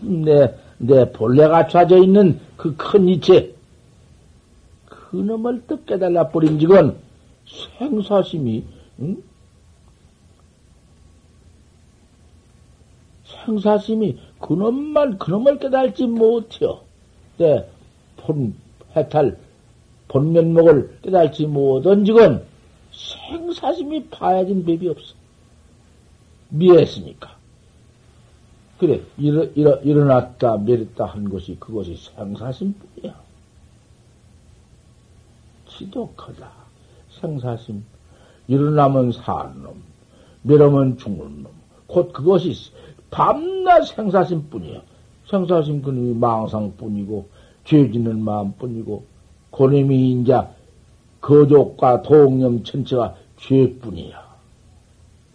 내, 0.00 0.54
내 0.78 1.12
본래가 1.12 1.68
좌져 1.68 1.98
있는 1.98 2.40
그 2.56 2.74
큰 2.76 3.08
이체 3.08 3.54
그놈을 5.10 5.66
떡 5.66 5.86
깨달라 5.86 6.28
버린 6.28 6.58
직은 6.58 6.96
생사심이 7.78 8.64
응? 9.00 9.22
생사심이 13.44 14.18
그놈만 14.40 15.18
그놈을 15.18 15.58
깨달지 15.58 16.06
못해요. 16.06 16.80
네, 17.38 17.68
본 18.18 18.54
해탈 18.94 19.36
본면목을 20.08 20.98
깨달지 21.02 21.46
못한 21.46 22.04
직은 22.04 22.44
생사심이 22.92 24.04
파야진 24.10 24.64
법이 24.64 24.88
없어. 24.88 25.14
미했으니까. 26.50 27.36
그래, 28.78 29.00
일어, 29.18 29.44
일어, 29.54 29.76
일어났다, 29.76 30.56
내렸다 30.58 31.04
한 31.04 31.28
것이 31.28 31.56
그것이 31.58 31.96
생사심뿐이야. 31.96 33.29
지독하다. 35.80 36.50
생사심. 37.20 37.82
일어나면 38.48 39.12
사는 39.12 39.62
놈, 39.62 39.82
멸하면 40.42 40.98
죽는 40.98 41.42
놈. 41.42 41.52
곧 41.86 42.12
그것이 42.12 42.54
밤낮 43.10 43.84
생사심 43.84 44.50
뿐이야. 44.50 44.82
생사심 45.28 45.82
그놈이 45.82 46.14
망상 46.14 46.74
뿐이고, 46.76 47.28
죄 47.64 47.90
짓는 47.90 48.22
마음 48.22 48.52
뿐이고, 48.52 49.04
그놈이 49.52 50.20
이제 50.20 50.38
거족과 51.20 52.02
동념 52.02 52.62
전체가 52.62 53.14
죄 53.38 53.72
뿐이야. 53.78 54.30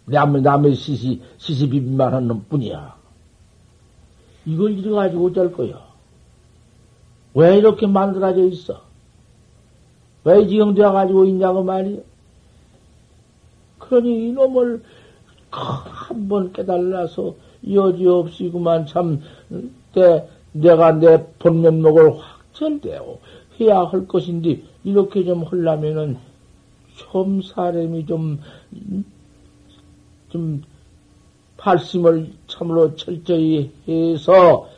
남의, 0.04 0.42
남의 0.42 0.74
시시, 0.76 1.20
시시비비만 1.38 2.14
하는 2.14 2.28
놈 2.28 2.44
뿐이야. 2.48 2.94
이걸 4.44 4.78
이래가지고 4.78 5.26
어쩔 5.26 5.52
거야. 5.52 5.84
왜 7.34 7.58
이렇게 7.58 7.86
만들어져 7.86 8.44
있어? 8.44 8.85
왜 10.26 10.44
지금 10.48 10.74
되어 10.74 10.90
가지고 10.90 11.24
있냐고 11.24 11.62
말이야. 11.62 12.00
그러니 13.78 14.28
이놈을 14.28 14.82
한 15.52 16.28
번 16.28 16.52
깨달아서 16.52 17.34
여지없이 17.70 18.50
그만 18.50 18.86
참, 18.86 19.20
때, 19.92 20.28
내가 20.52 20.92
내 20.92 21.24
본면목을 21.38 22.18
확철되어 22.18 23.18
해야 23.60 23.80
할 23.84 24.08
것인데, 24.08 24.60
이렇게 24.82 25.24
좀 25.24 25.44
하려면은, 25.44 26.18
좀 26.96 27.40
사람이 27.42 28.06
좀, 28.06 28.40
좀, 30.30 30.62
발심을 31.56 32.32
참으로 32.48 32.96
철저히 32.96 33.70
해서, 33.86 34.68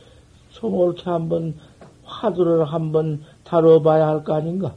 좀 0.51 0.75
이렇게 0.75 1.09
한번, 1.09 1.55
화두를 2.03 2.65
한번 2.65 3.23
다뤄봐야 3.43 4.07
할 4.07 4.23
거 4.23 4.35
아닌가? 4.35 4.75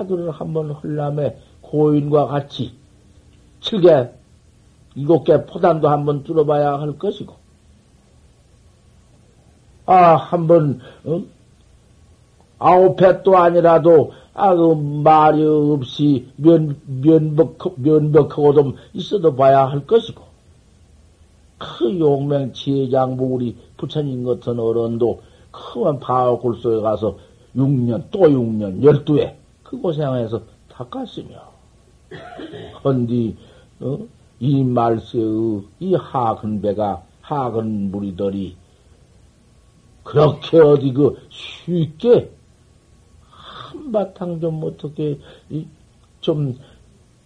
화두를 0.00 0.30
한번 0.30 0.72
하려면 0.72 1.36
고인과 1.60 2.26
같이, 2.26 2.72
칠개, 3.60 4.10
일곱 4.94 5.24
개 5.24 5.44
포단도 5.44 5.88
한번 5.88 6.24
뚫어봐야 6.24 6.80
할 6.80 6.98
것이고, 6.98 7.34
아, 9.86 10.16
한번, 10.16 10.80
어? 11.04 11.22
아홉 12.58 13.00
회도 13.00 13.36
아니라도, 13.36 14.12
아, 14.34 14.54
그, 14.54 14.74
말이 14.74 15.44
없이 15.44 16.28
면, 16.36 16.80
면벽, 16.86 17.74
면벽하고 17.76 18.54
좀 18.54 18.76
있어도 18.92 19.34
봐야 19.34 19.66
할 19.66 19.86
것이고, 19.86 20.22
그 21.58 21.98
용맹 21.98 22.52
지혜장부 22.54 23.24
우리 23.24 23.56
부처님 23.76 24.24
같은 24.24 24.58
어른도 24.58 25.20
바울골 26.00 26.56
속에 26.56 26.80
가서 26.80 27.18
6년, 27.54 28.04
또 28.10 28.20
6년, 28.20 28.80
12회, 28.80 29.39
그 29.70 29.78
고생해서 29.78 30.42
닦았으며, 30.68 31.38
헌디, 32.82 33.36
어? 33.78 33.98
이 34.40 34.64
말세의 34.64 35.62
이 35.78 35.94
하근 35.94 36.60
배가, 36.60 37.04
하근 37.20 37.92
무리들이 37.92 38.56
그렇게 40.02 40.58
어디 40.58 40.92
그 40.92 41.16
쉽게 41.30 42.32
한바탕 43.30 44.40
좀 44.40 44.60
어떻게 44.64 45.20
좀 46.20 46.58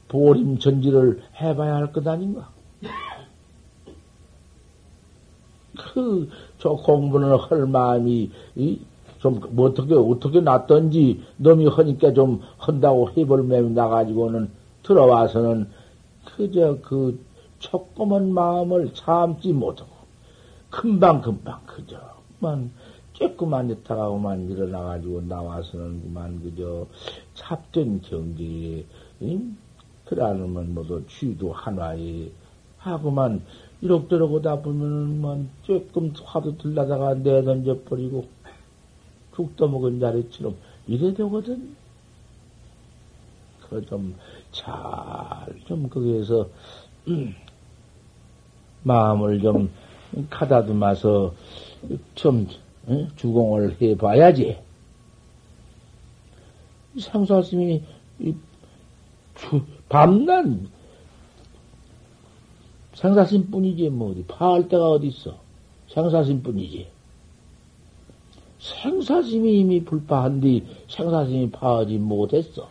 보림 0.09 0.59
전지를 0.59 1.23
해봐야 1.41 1.77
할 1.77 1.93
것 1.93 2.07
아닌가? 2.07 2.51
그, 5.79 6.29
저 6.59 6.71
공부를 6.71 7.39
할 7.39 7.67
마음이, 7.67 8.31
이, 8.57 8.81
좀, 9.25 9.41
뭐 9.53 9.71
어떻게, 9.71 9.95
어떻게 9.95 10.43
났던지, 10.43 11.23
놈이 11.39 11.67
하니까 11.67 12.13
좀 12.13 12.43
한다고 12.59 13.09
해볼 13.17 13.45
맴이 13.45 13.71
나가지고는 13.71 14.51
들어와서는 14.83 15.67
그저 16.27 16.77
그 16.83 17.19
조그만 17.59 18.35
마음을 18.35 18.93
참지 18.93 19.55
못하고, 19.55 19.89
금방금방 20.69 21.61
그저, 21.65 21.97
만, 22.39 22.71
조금만 23.15 23.71
있다가만 23.71 24.51
일어나가지고 24.51 25.23
나와서는 25.23 26.03
그만 26.03 26.43
그저 26.43 26.87
잡된 27.33 28.03
경기에, 28.03 28.85
응? 29.23 29.57
그러면 30.05 30.75
모두 30.75 31.03
취도 31.07 31.51
하나에 31.51 32.29
하고만 32.77 33.41
이럭저럭 33.81 34.35
오다 34.35 34.61
보면은 34.61 35.23
만 35.23 35.49
조금 35.63 36.13
화도 36.23 36.59
들라다가 36.59 37.15
내던져 37.15 37.79
버리고 37.87 38.27
죽 39.35 39.57
떠먹은 39.57 40.01
자리처럼 40.01 40.57
이래 40.87 41.13
되거든. 41.15 41.75
그 43.69 43.85
좀잘좀 44.53 45.89
거기에서 45.89 46.49
음, 47.09 47.35
마음을 48.83 49.41
좀 49.41 49.71
가다듬어서 50.31 51.35
좀 52.15 52.47
응? 52.89 53.09
주공을 53.17 53.81
해봐야지. 53.81 54.59
상사스님이 56.99 57.83
밤낮 59.89 60.47
상사심 62.95 63.51
뿐이지, 63.51 63.91
뭐, 63.91 64.13
어디, 64.13 64.25
파할 64.25 64.69
데가 64.69 64.91
어디 64.91 65.09
있어. 65.09 65.37
상사심 65.89 66.43
뿐이지. 66.43 66.94
생사심이 68.65 69.61
이미 69.61 69.85
불파한 69.85 70.41
뒤 70.41 70.65
생사심이 70.89 71.51
파하지 71.51 71.99
못했어. 71.99 72.67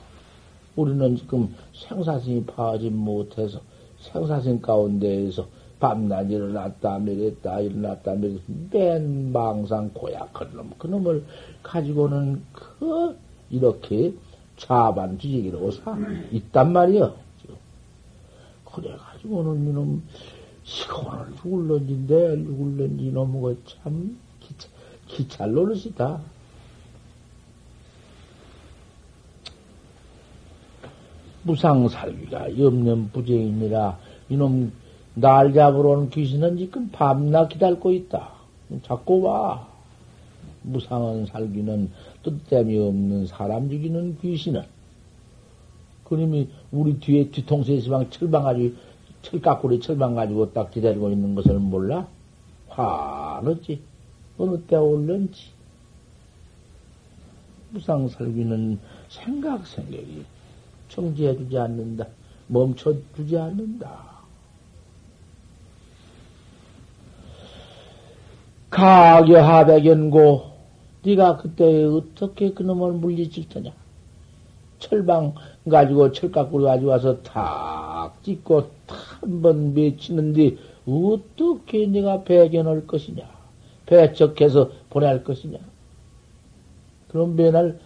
우리는 0.76 1.16
지금 1.18 1.54
생사심이 1.72 2.44
파하지 2.46 2.90
못해서 2.90 3.62
생사심 4.00 4.60
가운데에서 4.62 5.48
밤낮 5.80 6.32
일어났다 6.32 6.98
내렸다 6.98 7.60
일어났다 7.60 8.16
내렸다 8.16 8.44
맨 8.72 9.32
망상 9.32 9.92
고약한 9.94 10.50
놈 10.56 10.72
그놈을 10.80 11.24
가지고는 11.62 12.42
그 12.54 13.16
이렇게 13.52 14.14
자반 14.58 15.20
주제기로 15.20 15.70
사 15.72 15.96
있단 16.32 16.74
말이여. 16.74 17.16
그래가지고는 18.66 19.70
이놈 19.70 20.02
시간을 20.64 21.36
죽을런지내 21.36 22.44
죽을런지 22.46 23.06
이놈의 23.06 23.58
참 23.68 24.18
기찰 25.14 25.54
노릇이다. 25.54 26.20
무상살기가 31.44 32.58
염려부재입니다. 32.58 33.98
이놈 34.30 34.72
날 35.16 35.54
잡으러 35.54 35.90
온 35.90 36.10
귀신은 36.10 36.58
지금 36.58 36.90
밤낮 36.92 37.50
기다리고 37.50 37.92
있다. 37.92 38.30
자꾸 38.84 39.22
와. 39.22 39.68
무상한 40.64 41.26
살기는 41.26 41.92
뜻됨이 42.24 42.80
없는 42.80 43.28
사람 43.28 43.70
죽이는 43.70 44.18
귀신은 44.22 44.64
그님이 46.06 46.48
우리 46.72 47.00
뒤에 47.00 47.32
뒤통수에서 47.32 48.10
철방 48.10 48.44
가지고 48.44 48.76
철깎구리 49.24 49.82
철방 49.82 50.16
가지고 50.16 50.54
딱 50.54 50.72
기다리고 50.72 51.10
있는 51.12 51.36
것을 51.36 51.60
몰라? 51.60 52.08
화났지. 52.70 53.82
어느 54.38 54.62
때 54.62 54.76
올는지. 54.76 55.52
무상살기는 57.72 58.80
생각 59.10 59.66
생각이 59.66 60.26
정지해주지 60.90 61.58
않는다. 61.58 62.08
멈춰주지 62.48 63.38
않는다. 63.38 64.14
가교하백연고 68.70 70.52
네가 71.04 71.38
그때 71.38 71.86
어떻게 71.86 72.52
그놈을 72.54 72.94
물리칠 72.94 73.50
터냐? 73.50 73.72
철방 74.80 75.34
가지고 75.70 76.12
철깎구리 76.12 76.66
가지고 76.66 76.90
와서 76.92 77.22
탁 77.24 78.14
찍고 78.24 78.70
탁 78.88 79.14
한 79.24 79.42
번 79.42 79.74
맺히는데 79.74 80.58
어떻게 80.86 81.88
네가 81.88 82.24
배견할 82.24 82.86
것이냐? 82.88 83.24
배척해서 83.86 84.72
보낼 84.90 85.24
것이냐? 85.24 85.60
그럼 87.10 87.36
배날 87.36 87.80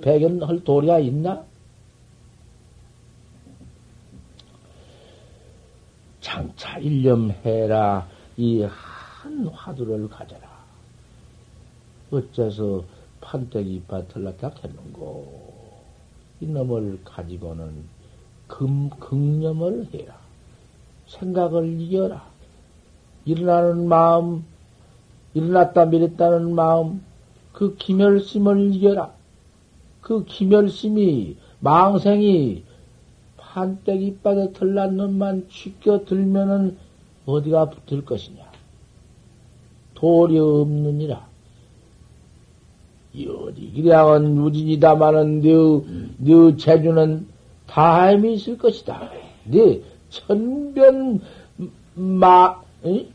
배견할 0.00 0.64
도리가 0.64 0.98
있나? 1.00 1.44
장차 6.20 6.78
일념해라 6.78 8.08
이 8.36 8.66
한 9.22 9.46
화두를 9.48 10.08
가져라. 10.08 10.48
어째서 12.10 12.84
판때기 13.20 13.82
밭을 13.86 14.24
했는고? 14.64 15.52
이놈을 16.40 17.00
가지고는 17.04 17.84
금, 18.46 18.88
극념을 18.88 19.88
해라. 19.92 20.18
생각을 21.06 21.78
이겨라. 21.82 22.24
일어나는 23.26 23.86
마음, 23.86 24.44
일어났다 25.34 25.86
미랬다는 25.86 26.54
마음, 26.54 27.02
그 27.52 27.76
기멸심을 27.76 28.74
이겨라. 28.74 29.12
그 30.00 30.24
기멸심이 30.24 31.36
망생이 31.60 32.62
판때기 33.36 34.06
이빨에 34.06 34.52
털난 34.52 34.96
놈만 34.96 35.48
치켜 35.50 36.04
들면은 36.04 36.76
어디가 37.26 37.70
붙을 37.70 38.04
것이냐? 38.04 38.50
돌이 39.94 40.38
없느니라. 40.38 41.28
어디 43.28 43.72
기량은 43.72 44.36
유진이다마는 44.46 45.42
너, 45.42 45.82
너 46.18 46.56
재주는 46.56 47.26
다함이 47.66 48.34
있을 48.34 48.56
것이다. 48.56 49.10
네 49.44 49.80
천변 50.10 51.20
마, 51.94 52.60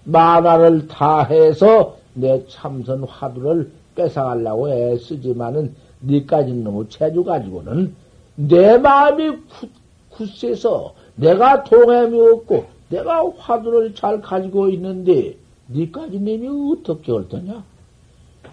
만화를 0.04 0.88
다해서 0.88 1.98
내 2.16 2.44
참선 2.48 3.04
화두를 3.04 3.72
뺏어가려고 3.96 4.70
애쓰지만은 4.70 5.76
니까진 6.02 6.64
놈의 6.64 6.90
체주 6.90 7.24
가지고는 7.24 7.94
내 8.36 8.78
마음이 8.78 9.38
굳, 9.48 9.70
굳세서 10.10 10.96
내가 11.16 11.64
동함이 11.64 12.20
없고 12.20 12.66
내가 12.90 13.30
화두를 13.38 13.96
잘 13.96 14.22
가지고 14.22 14.70
있는데 14.70 15.36
니까지 15.70 16.20
놈이 16.20 16.74
어떻게 16.74 17.12
옳더냐? 17.12 17.64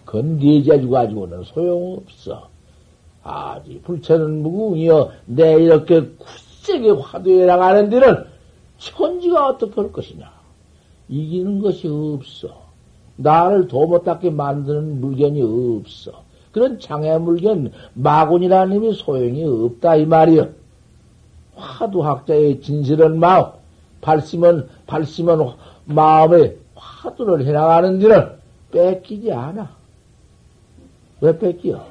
그건 0.05 0.38
네 0.38 0.62
재주 0.62 0.88
가지고는 0.88 1.44
소용없어. 1.44 2.48
아지 3.22 3.81
불체는 3.85 4.42
무궁이여 4.42 5.12
내 5.27 5.55
이렇게 5.62 6.01
굳세게 6.18 6.90
화두에 6.90 7.46
나가는 7.46 7.88
데는 7.88 8.25
천지가 8.79 9.46
어떻게 9.48 9.81
할 9.81 9.92
것이냐? 9.92 10.33
이기는 11.09 11.61
것이 11.61 11.87
없어. 11.87 12.62
나를 13.16 13.68
도못 13.68 14.05
닦게 14.05 14.31
만드는 14.31 15.01
물건이 15.01 15.42
없어. 15.42 16.22
그런 16.53 16.79
장애 16.79 17.16
물건, 17.18 17.72
마군이라는 17.94 18.77
힘이 18.77 18.94
소용이 18.94 19.44
없다, 19.44 19.96
이 19.96 20.07
말이여. 20.07 20.48
화두학자의 21.55 22.61
진실한 22.61 23.18
마음, 23.18 23.46
발심은, 24.01 24.68
발심은 24.87 25.38
마음에 25.87 26.57
화두를 26.75 27.46
해나가는 27.46 27.98
데는 27.98 28.33
뺏기지 28.70 29.33
않아. 29.33 29.70
왜 31.20 31.38
뺏겨? 31.38 31.87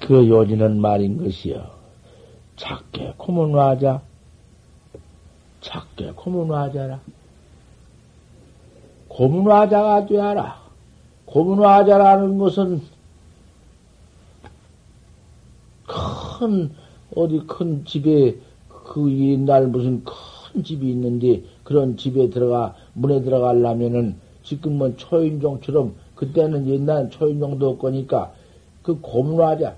그 0.00 0.28
요지는 0.28 0.80
말인 0.80 1.22
것이여. 1.22 1.73
작게 2.56 3.14
고문화자, 3.16 4.02
작게 5.60 6.12
고문화자라. 6.12 7.00
고문화자가 9.08 10.06
되어라. 10.06 10.62
고문화자라는 11.26 12.38
것은 12.38 12.82
큰, 15.86 16.70
어디 17.14 17.38
큰 17.46 17.84
집에 17.84 18.36
그 18.68 19.10
옛날 19.10 19.66
무슨 19.68 20.04
큰 20.04 20.62
집이 20.62 20.90
있는데 20.90 21.42
그런 21.64 21.96
집에 21.96 22.30
들어가, 22.30 22.74
문에 22.92 23.22
들어가려면은 23.22 24.16
지금은 24.42 24.96
초인종처럼 24.96 25.94
그때는 26.14 26.68
옛날 26.68 27.10
초인종도 27.10 27.70
없거니까 27.70 28.32
그 28.82 29.00
고문화자, 29.00 29.76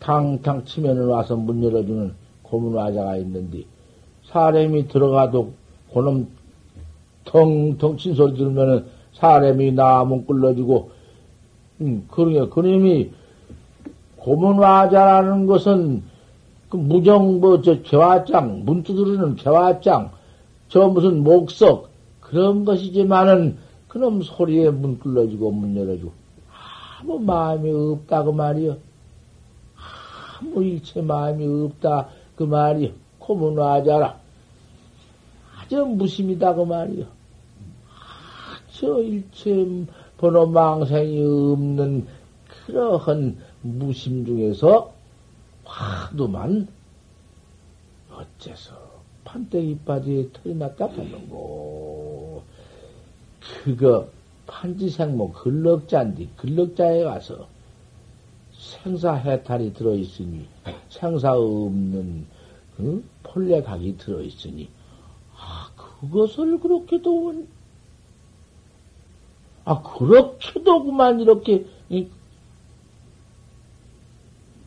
탕탕 0.00 0.64
치면은 0.64 1.06
와서 1.06 1.36
문 1.36 1.62
열어주는 1.62 2.12
고문화자가 2.42 3.16
있는데 3.18 3.64
사람이 4.26 4.88
들어가도 4.88 5.52
그놈 5.92 6.28
텅텅 7.24 7.96
친 7.96 8.14
소리 8.14 8.36
들으면은 8.36 8.84
사람이 9.14 9.72
나문 9.72 10.26
끌러지고 10.26 10.90
음, 11.80 12.06
그러게 12.10 12.48
그놈이 12.50 13.10
고문화자라는 14.16 15.46
것은 15.46 16.02
그 16.68 16.76
무정 16.76 17.40
뭐저 17.40 17.82
개화장 17.82 18.64
문 18.64 18.82
두드리는 18.82 19.36
개화장 19.36 20.10
저 20.68 20.88
무슨 20.88 21.22
목석 21.22 21.88
그런 22.20 22.64
것이지만은 22.64 23.56
그놈 23.88 24.22
소리에 24.22 24.70
문 24.70 24.98
끌러지고 24.98 25.52
문 25.52 25.76
열어주고 25.76 26.12
아무 27.00 27.18
마음이 27.20 27.70
없다 27.70 28.24
그 28.24 28.30
말이요. 28.30 28.76
아무 30.38 30.62
일체 30.62 31.00
마음이 31.00 31.46
없다 31.64 32.08
그 32.36 32.44
말이요. 32.44 32.90
고문화자라. 33.18 34.18
아주 35.56 35.84
무심이다 35.84 36.54
그 36.54 36.62
말이요. 36.62 37.06
아주 38.68 39.02
일체 39.02 39.66
번호 40.18 40.46
망상이 40.46 41.22
없는 41.22 42.06
그러한 42.66 43.38
무심 43.62 44.24
중에서 44.26 44.92
화두만 45.64 46.68
어째서 48.10 48.74
판때기 49.24 49.78
바지에 49.84 50.28
털이 50.32 50.54
났다 50.56 50.86
하는고 50.86 52.42
그거 53.64 54.08
판지생모 54.46 55.32
근력자인데 55.32 56.28
근력자에 56.36 57.02
와서 57.04 57.48
생사 58.84 59.14
해탈이 59.14 59.72
들어있으니 59.72 60.46
생사 60.90 61.32
없는 61.32 62.26
응? 62.80 63.04
폴레각이 63.22 63.96
들어있으니. 63.96 64.68
아 65.36 65.70
그것을 65.74 66.60
그렇게도 66.60 67.46
아 69.64 69.82
그렇게도 69.82 70.84
그만 70.84 71.18
이렇게 71.20 71.64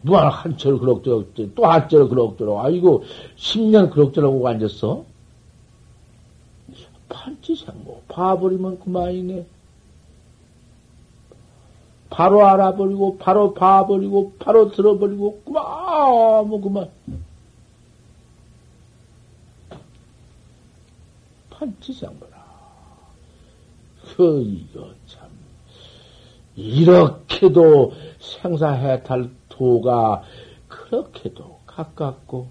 무한 0.02 0.32
한철 0.32 0.80
그럭저럭 0.80 1.34
또 1.54 1.66
한철 1.66 2.10
그럭저럭. 2.10 2.66
아이고 2.66 3.04
10년 3.36 3.92
그럭저럭 3.92 4.44
앉았어? 4.44 5.06
판치생모 7.10 8.02
봐버리면 8.08 8.80
그만이네 8.80 9.46
바로 12.18 12.48
알아버리고, 12.48 13.20
바로 13.20 13.54
봐버리고, 13.54 14.34
바로 14.40 14.72
들어버리고, 14.72 15.44
그만, 15.46 16.48
뭐, 16.48 16.60
그만. 16.60 16.90
판치상거라. 21.52 22.36
그, 24.02 24.42
이거 24.42 24.90
참. 25.06 25.30
이렇게도 26.56 27.94
생사해탈 28.20 29.30
도가 29.50 30.24
그렇게도 30.70 31.60
가깝고, 31.68 32.48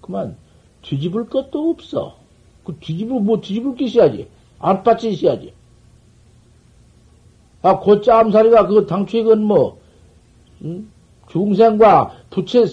그만 0.00 0.36
뒤집을 0.82 1.28
것도 1.28 1.70
없어. 1.70 2.18
그 2.62 2.76
뒤집을, 2.78 3.20
뭐 3.20 3.40
뒤집을 3.40 3.74
게 3.74 3.86
있어야지. 3.86 4.28
안 4.60 4.84
빠져 4.84 5.08
있어야지. 5.08 5.52
아, 7.62 7.78
고짜 7.78 8.18
암살이가 8.18 8.66
그거 8.66 8.86
당초에 8.86 9.22
그건 9.22 9.44
뭐, 9.44 9.78
응? 10.64 10.90
중생과 11.28 12.14
부채 12.30 12.66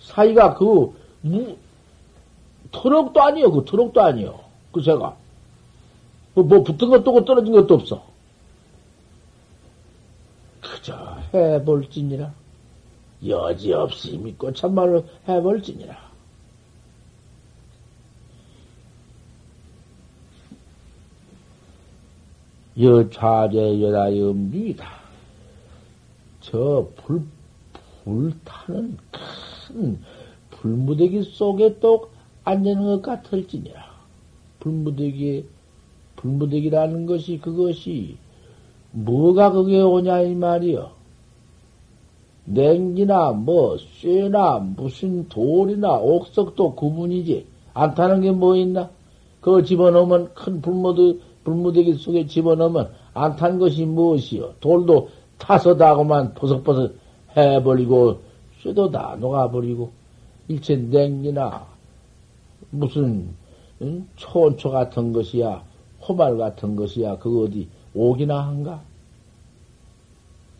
사이가 0.00 0.54
그, 0.54 0.92
무, 1.22 1.56
터럭도 2.70 3.22
아니요. 3.22 3.50
그 3.52 3.64
터럭도 3.64 4.02
아니요. 4.02 4.40
그 4.72 4.82
새가. 4.82 5.16
뭐, 6.34 6.44
뭐 6.44 6.62
붙은 6.62 6.90
것도 6.90 7.10
없고 7.10 7.24
떨어진 7.24 7.52
것도 7.52 7.74
없어. 7.74 8.04
그저 10.60 11.18
해볼지니라. 11.32 12.32
여지없이 13.26 14.18
믿고 14.18 14.52
참말로 14.52 15.04
해볼지니라. 15.28 15.96
여좌제 22.78 23.82
여다 23.82 24.16
염중이다. 24.18 24.84
저 26.40 26.88
불, 26.96 27.22
불타는 28.04 28.98
큰 29.10 29.98
불무대기 30.50 31.22
속에 31.22 31.78
또 31.78 32.08
앉는 32.44 32.84
것 32.84 33.02
같을지니라. 33.02 33.80
불무대기에, 34.60 35.44
불무대기라는 36.16 37.06
것이 37.06 37.38
그것이 37.38 38.16
뭐가 38.90 39.52
그게 39.52 39.80
오냐 39.80 40.20
이 40.22 40.34
말이여. 40.34 40.92
냉기나 42.46 43.32
뭐 43.32 43.76
쇠나 43.78 44.58
무슨 44.58 45.28
돌이나 45.28 45.94
옥석도 45.96 46.74
구분이지. 46.74 47.46
안 47.72 47.94
타는 47.94 48.20
게 48.20 48.30
뭐 48.30 48.56
있나? 48.56 48.90
그거 49.40 49.62
집어넣으면 49.62 50.32
큰 50.34 50.60
불무대, 50.60 51.18
불무대기 51.44 51.94
속에 51.94 52.26
집어넣으면 52.26 52.90
안 53.14 53.36
탄 53.36 53.58
것이 53.58 53.84
무엇이요? 53.84 54.54
돌도 54.60 55.08
타서 55.38 55.76
다고만 55.76 56.34
버석버석 56.34 56.94
해버리고 57.36 58.20
쇠도 58.62 58.90
다 58.90 59.16
녹아버리고 59.20 59.90
일체 60.48 60.76
냉기나 60.76 61.66
무슨 62.70 63.28
응? 63.82 64.06
초원초 64.16 64.70
같은 64.70 65.12
것이야 65.12 65.62
호말 66.06 66.36
같은 66.36 66.76
것이야. 66.76 67.18
그 67.18 67.44
어디 67.44 67.68
오기나 67.94 68.46
한가? 68.46 68.82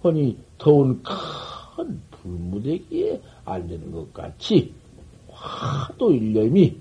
허니 0.02 0.36
더운 0.58 1.02
큰 1.02 2.00
불무대기에 2.10 3.20
앉는 3.44 3.92
것 3.92 4.12
같이 4.12 4.72
화도 5.28 6.12
일념이 6.12 6.76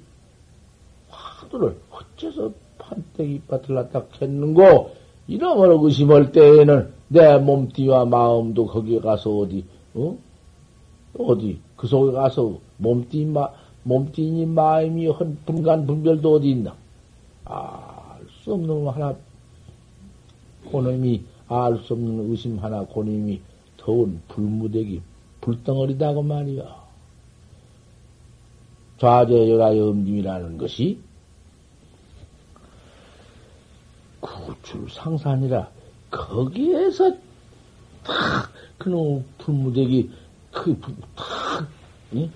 화두를 1.09 1.77
어째서 1.89 2.51
판때기 2.83 3.41
밭을 3.47 3.75
갖다 3.75 4.05
캤는고 4.07 4.89
이러므로 5.27 5.83
의심할 5.83 6.31
때에는 6.31 6.91
내 7.07 7.37
몸띠와 7.37 8.05
마음도 8.05 8.65
거기에 8.67 8.99
가서 8.99 9.37
어디 9.37 9.65
어? 9.93 10.17
어디? 11.17 11.59
그 11.75 11.87
속에 11.87 12.11
가서 12.11 12.57
몸띠 12.77 13.25
마 13.25 13.49
몸띠니 13.83 14.45
마음이 14.47 15.07
한 15.09 15.37
분간 15.45 15.85
분별도 15.85 16.35
어디 16.35 16.51
있나? 16.51 16.75
알 17.45 17.93
수 18.43 18.53
없는 18.53 18.87
하나 18.87 19.15
고놈이 20.65 21.23
알 21.47 21.77
수 21.77 21.93
없는 21.93 22.29
의심 22.29 22.57
하나 22.59 22.83
고놈이 22.83 23.39
더운 23.77 24.21
불무대기 24.27 25.01
불덩어리다고 25.41 26.23
말이야. 26.23 26.83
좌제열하 28.97 29.77
염림이라는 29.77 30.57
것이 30.57 30.99
구출 34.23 34.89
상산이라 34.89 35.69
거기에서 36.09 37.11
탁 38.03 38.49
그놈 38.77 39.25
불무대기 39.37 40.09
그탁 40.51 41.67
예? 42.15 42.29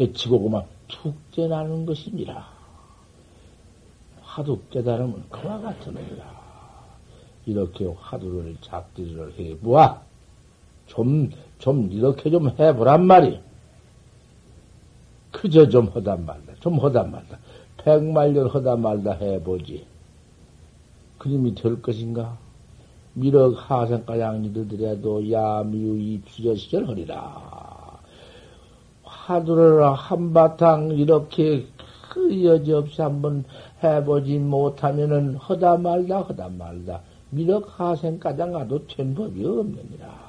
해치고 0.00 0.42
그만 0.42 0.64
툭 0.88 1.14
째 1.32 1.46
나는 1.46 1.86
것이니라. 1.86 2.48
화두 4.22 4.60
깨달으면 4.70 5.28
그와 5.30 5.60
같으니라. 5.60 6.38
이렇게 7.46 7.86
화두를 7.86 8.56
잡기를 8.60 9.38
해보아. 9.38 10.02
좀, 10.86 11.30
좀 11.58 11.90
이렇게 11.92 12.30
좀 12.30 12.48
해보란 12.50 13.06
말이야. 13.06 13.40
그저 15.32 15.68
좀 15.68 15.86
허다 15.86 16.16
말다. 16.16 16.54
좀 16.60 16.78
허다 16.78 17.04
말다. 17.04 17.38
백말년 17.78 18.48
허다 18.48 18.76
말다 18.76 19.12
해보지. 19.12 19.86
그림이 21.18 21.54
될 21.54 21.82
것인가? 21.82 22.38
미륵 23.14 23.56
하생가 23.58 24.18
양리들더라도 24.20 25.30
야미유이 25.30 26.22
주저시절 26.24 26.86
허리라. 26.86 27.98
화두를 29.02 29.92
한바탕 29.92 30.92
이렇게 30.92 31.66
그 32.08 32.44
여지 32.44 32.72
없이 32.72 33.02
한번 33.02 33.44
해보지 33.82 34.38
못하면은 34.38 35.34
허다 35.34 35.76
말다, 35.78 36.20
허다 36.20 36.48
말다. 36.48 37.02
미륵 37.30 37.68
하생가장 37.78 38.52
가도 38.52 38.86
된 38.86 39.14
법이 39.14 39.44
없느니라. 39.44 40.27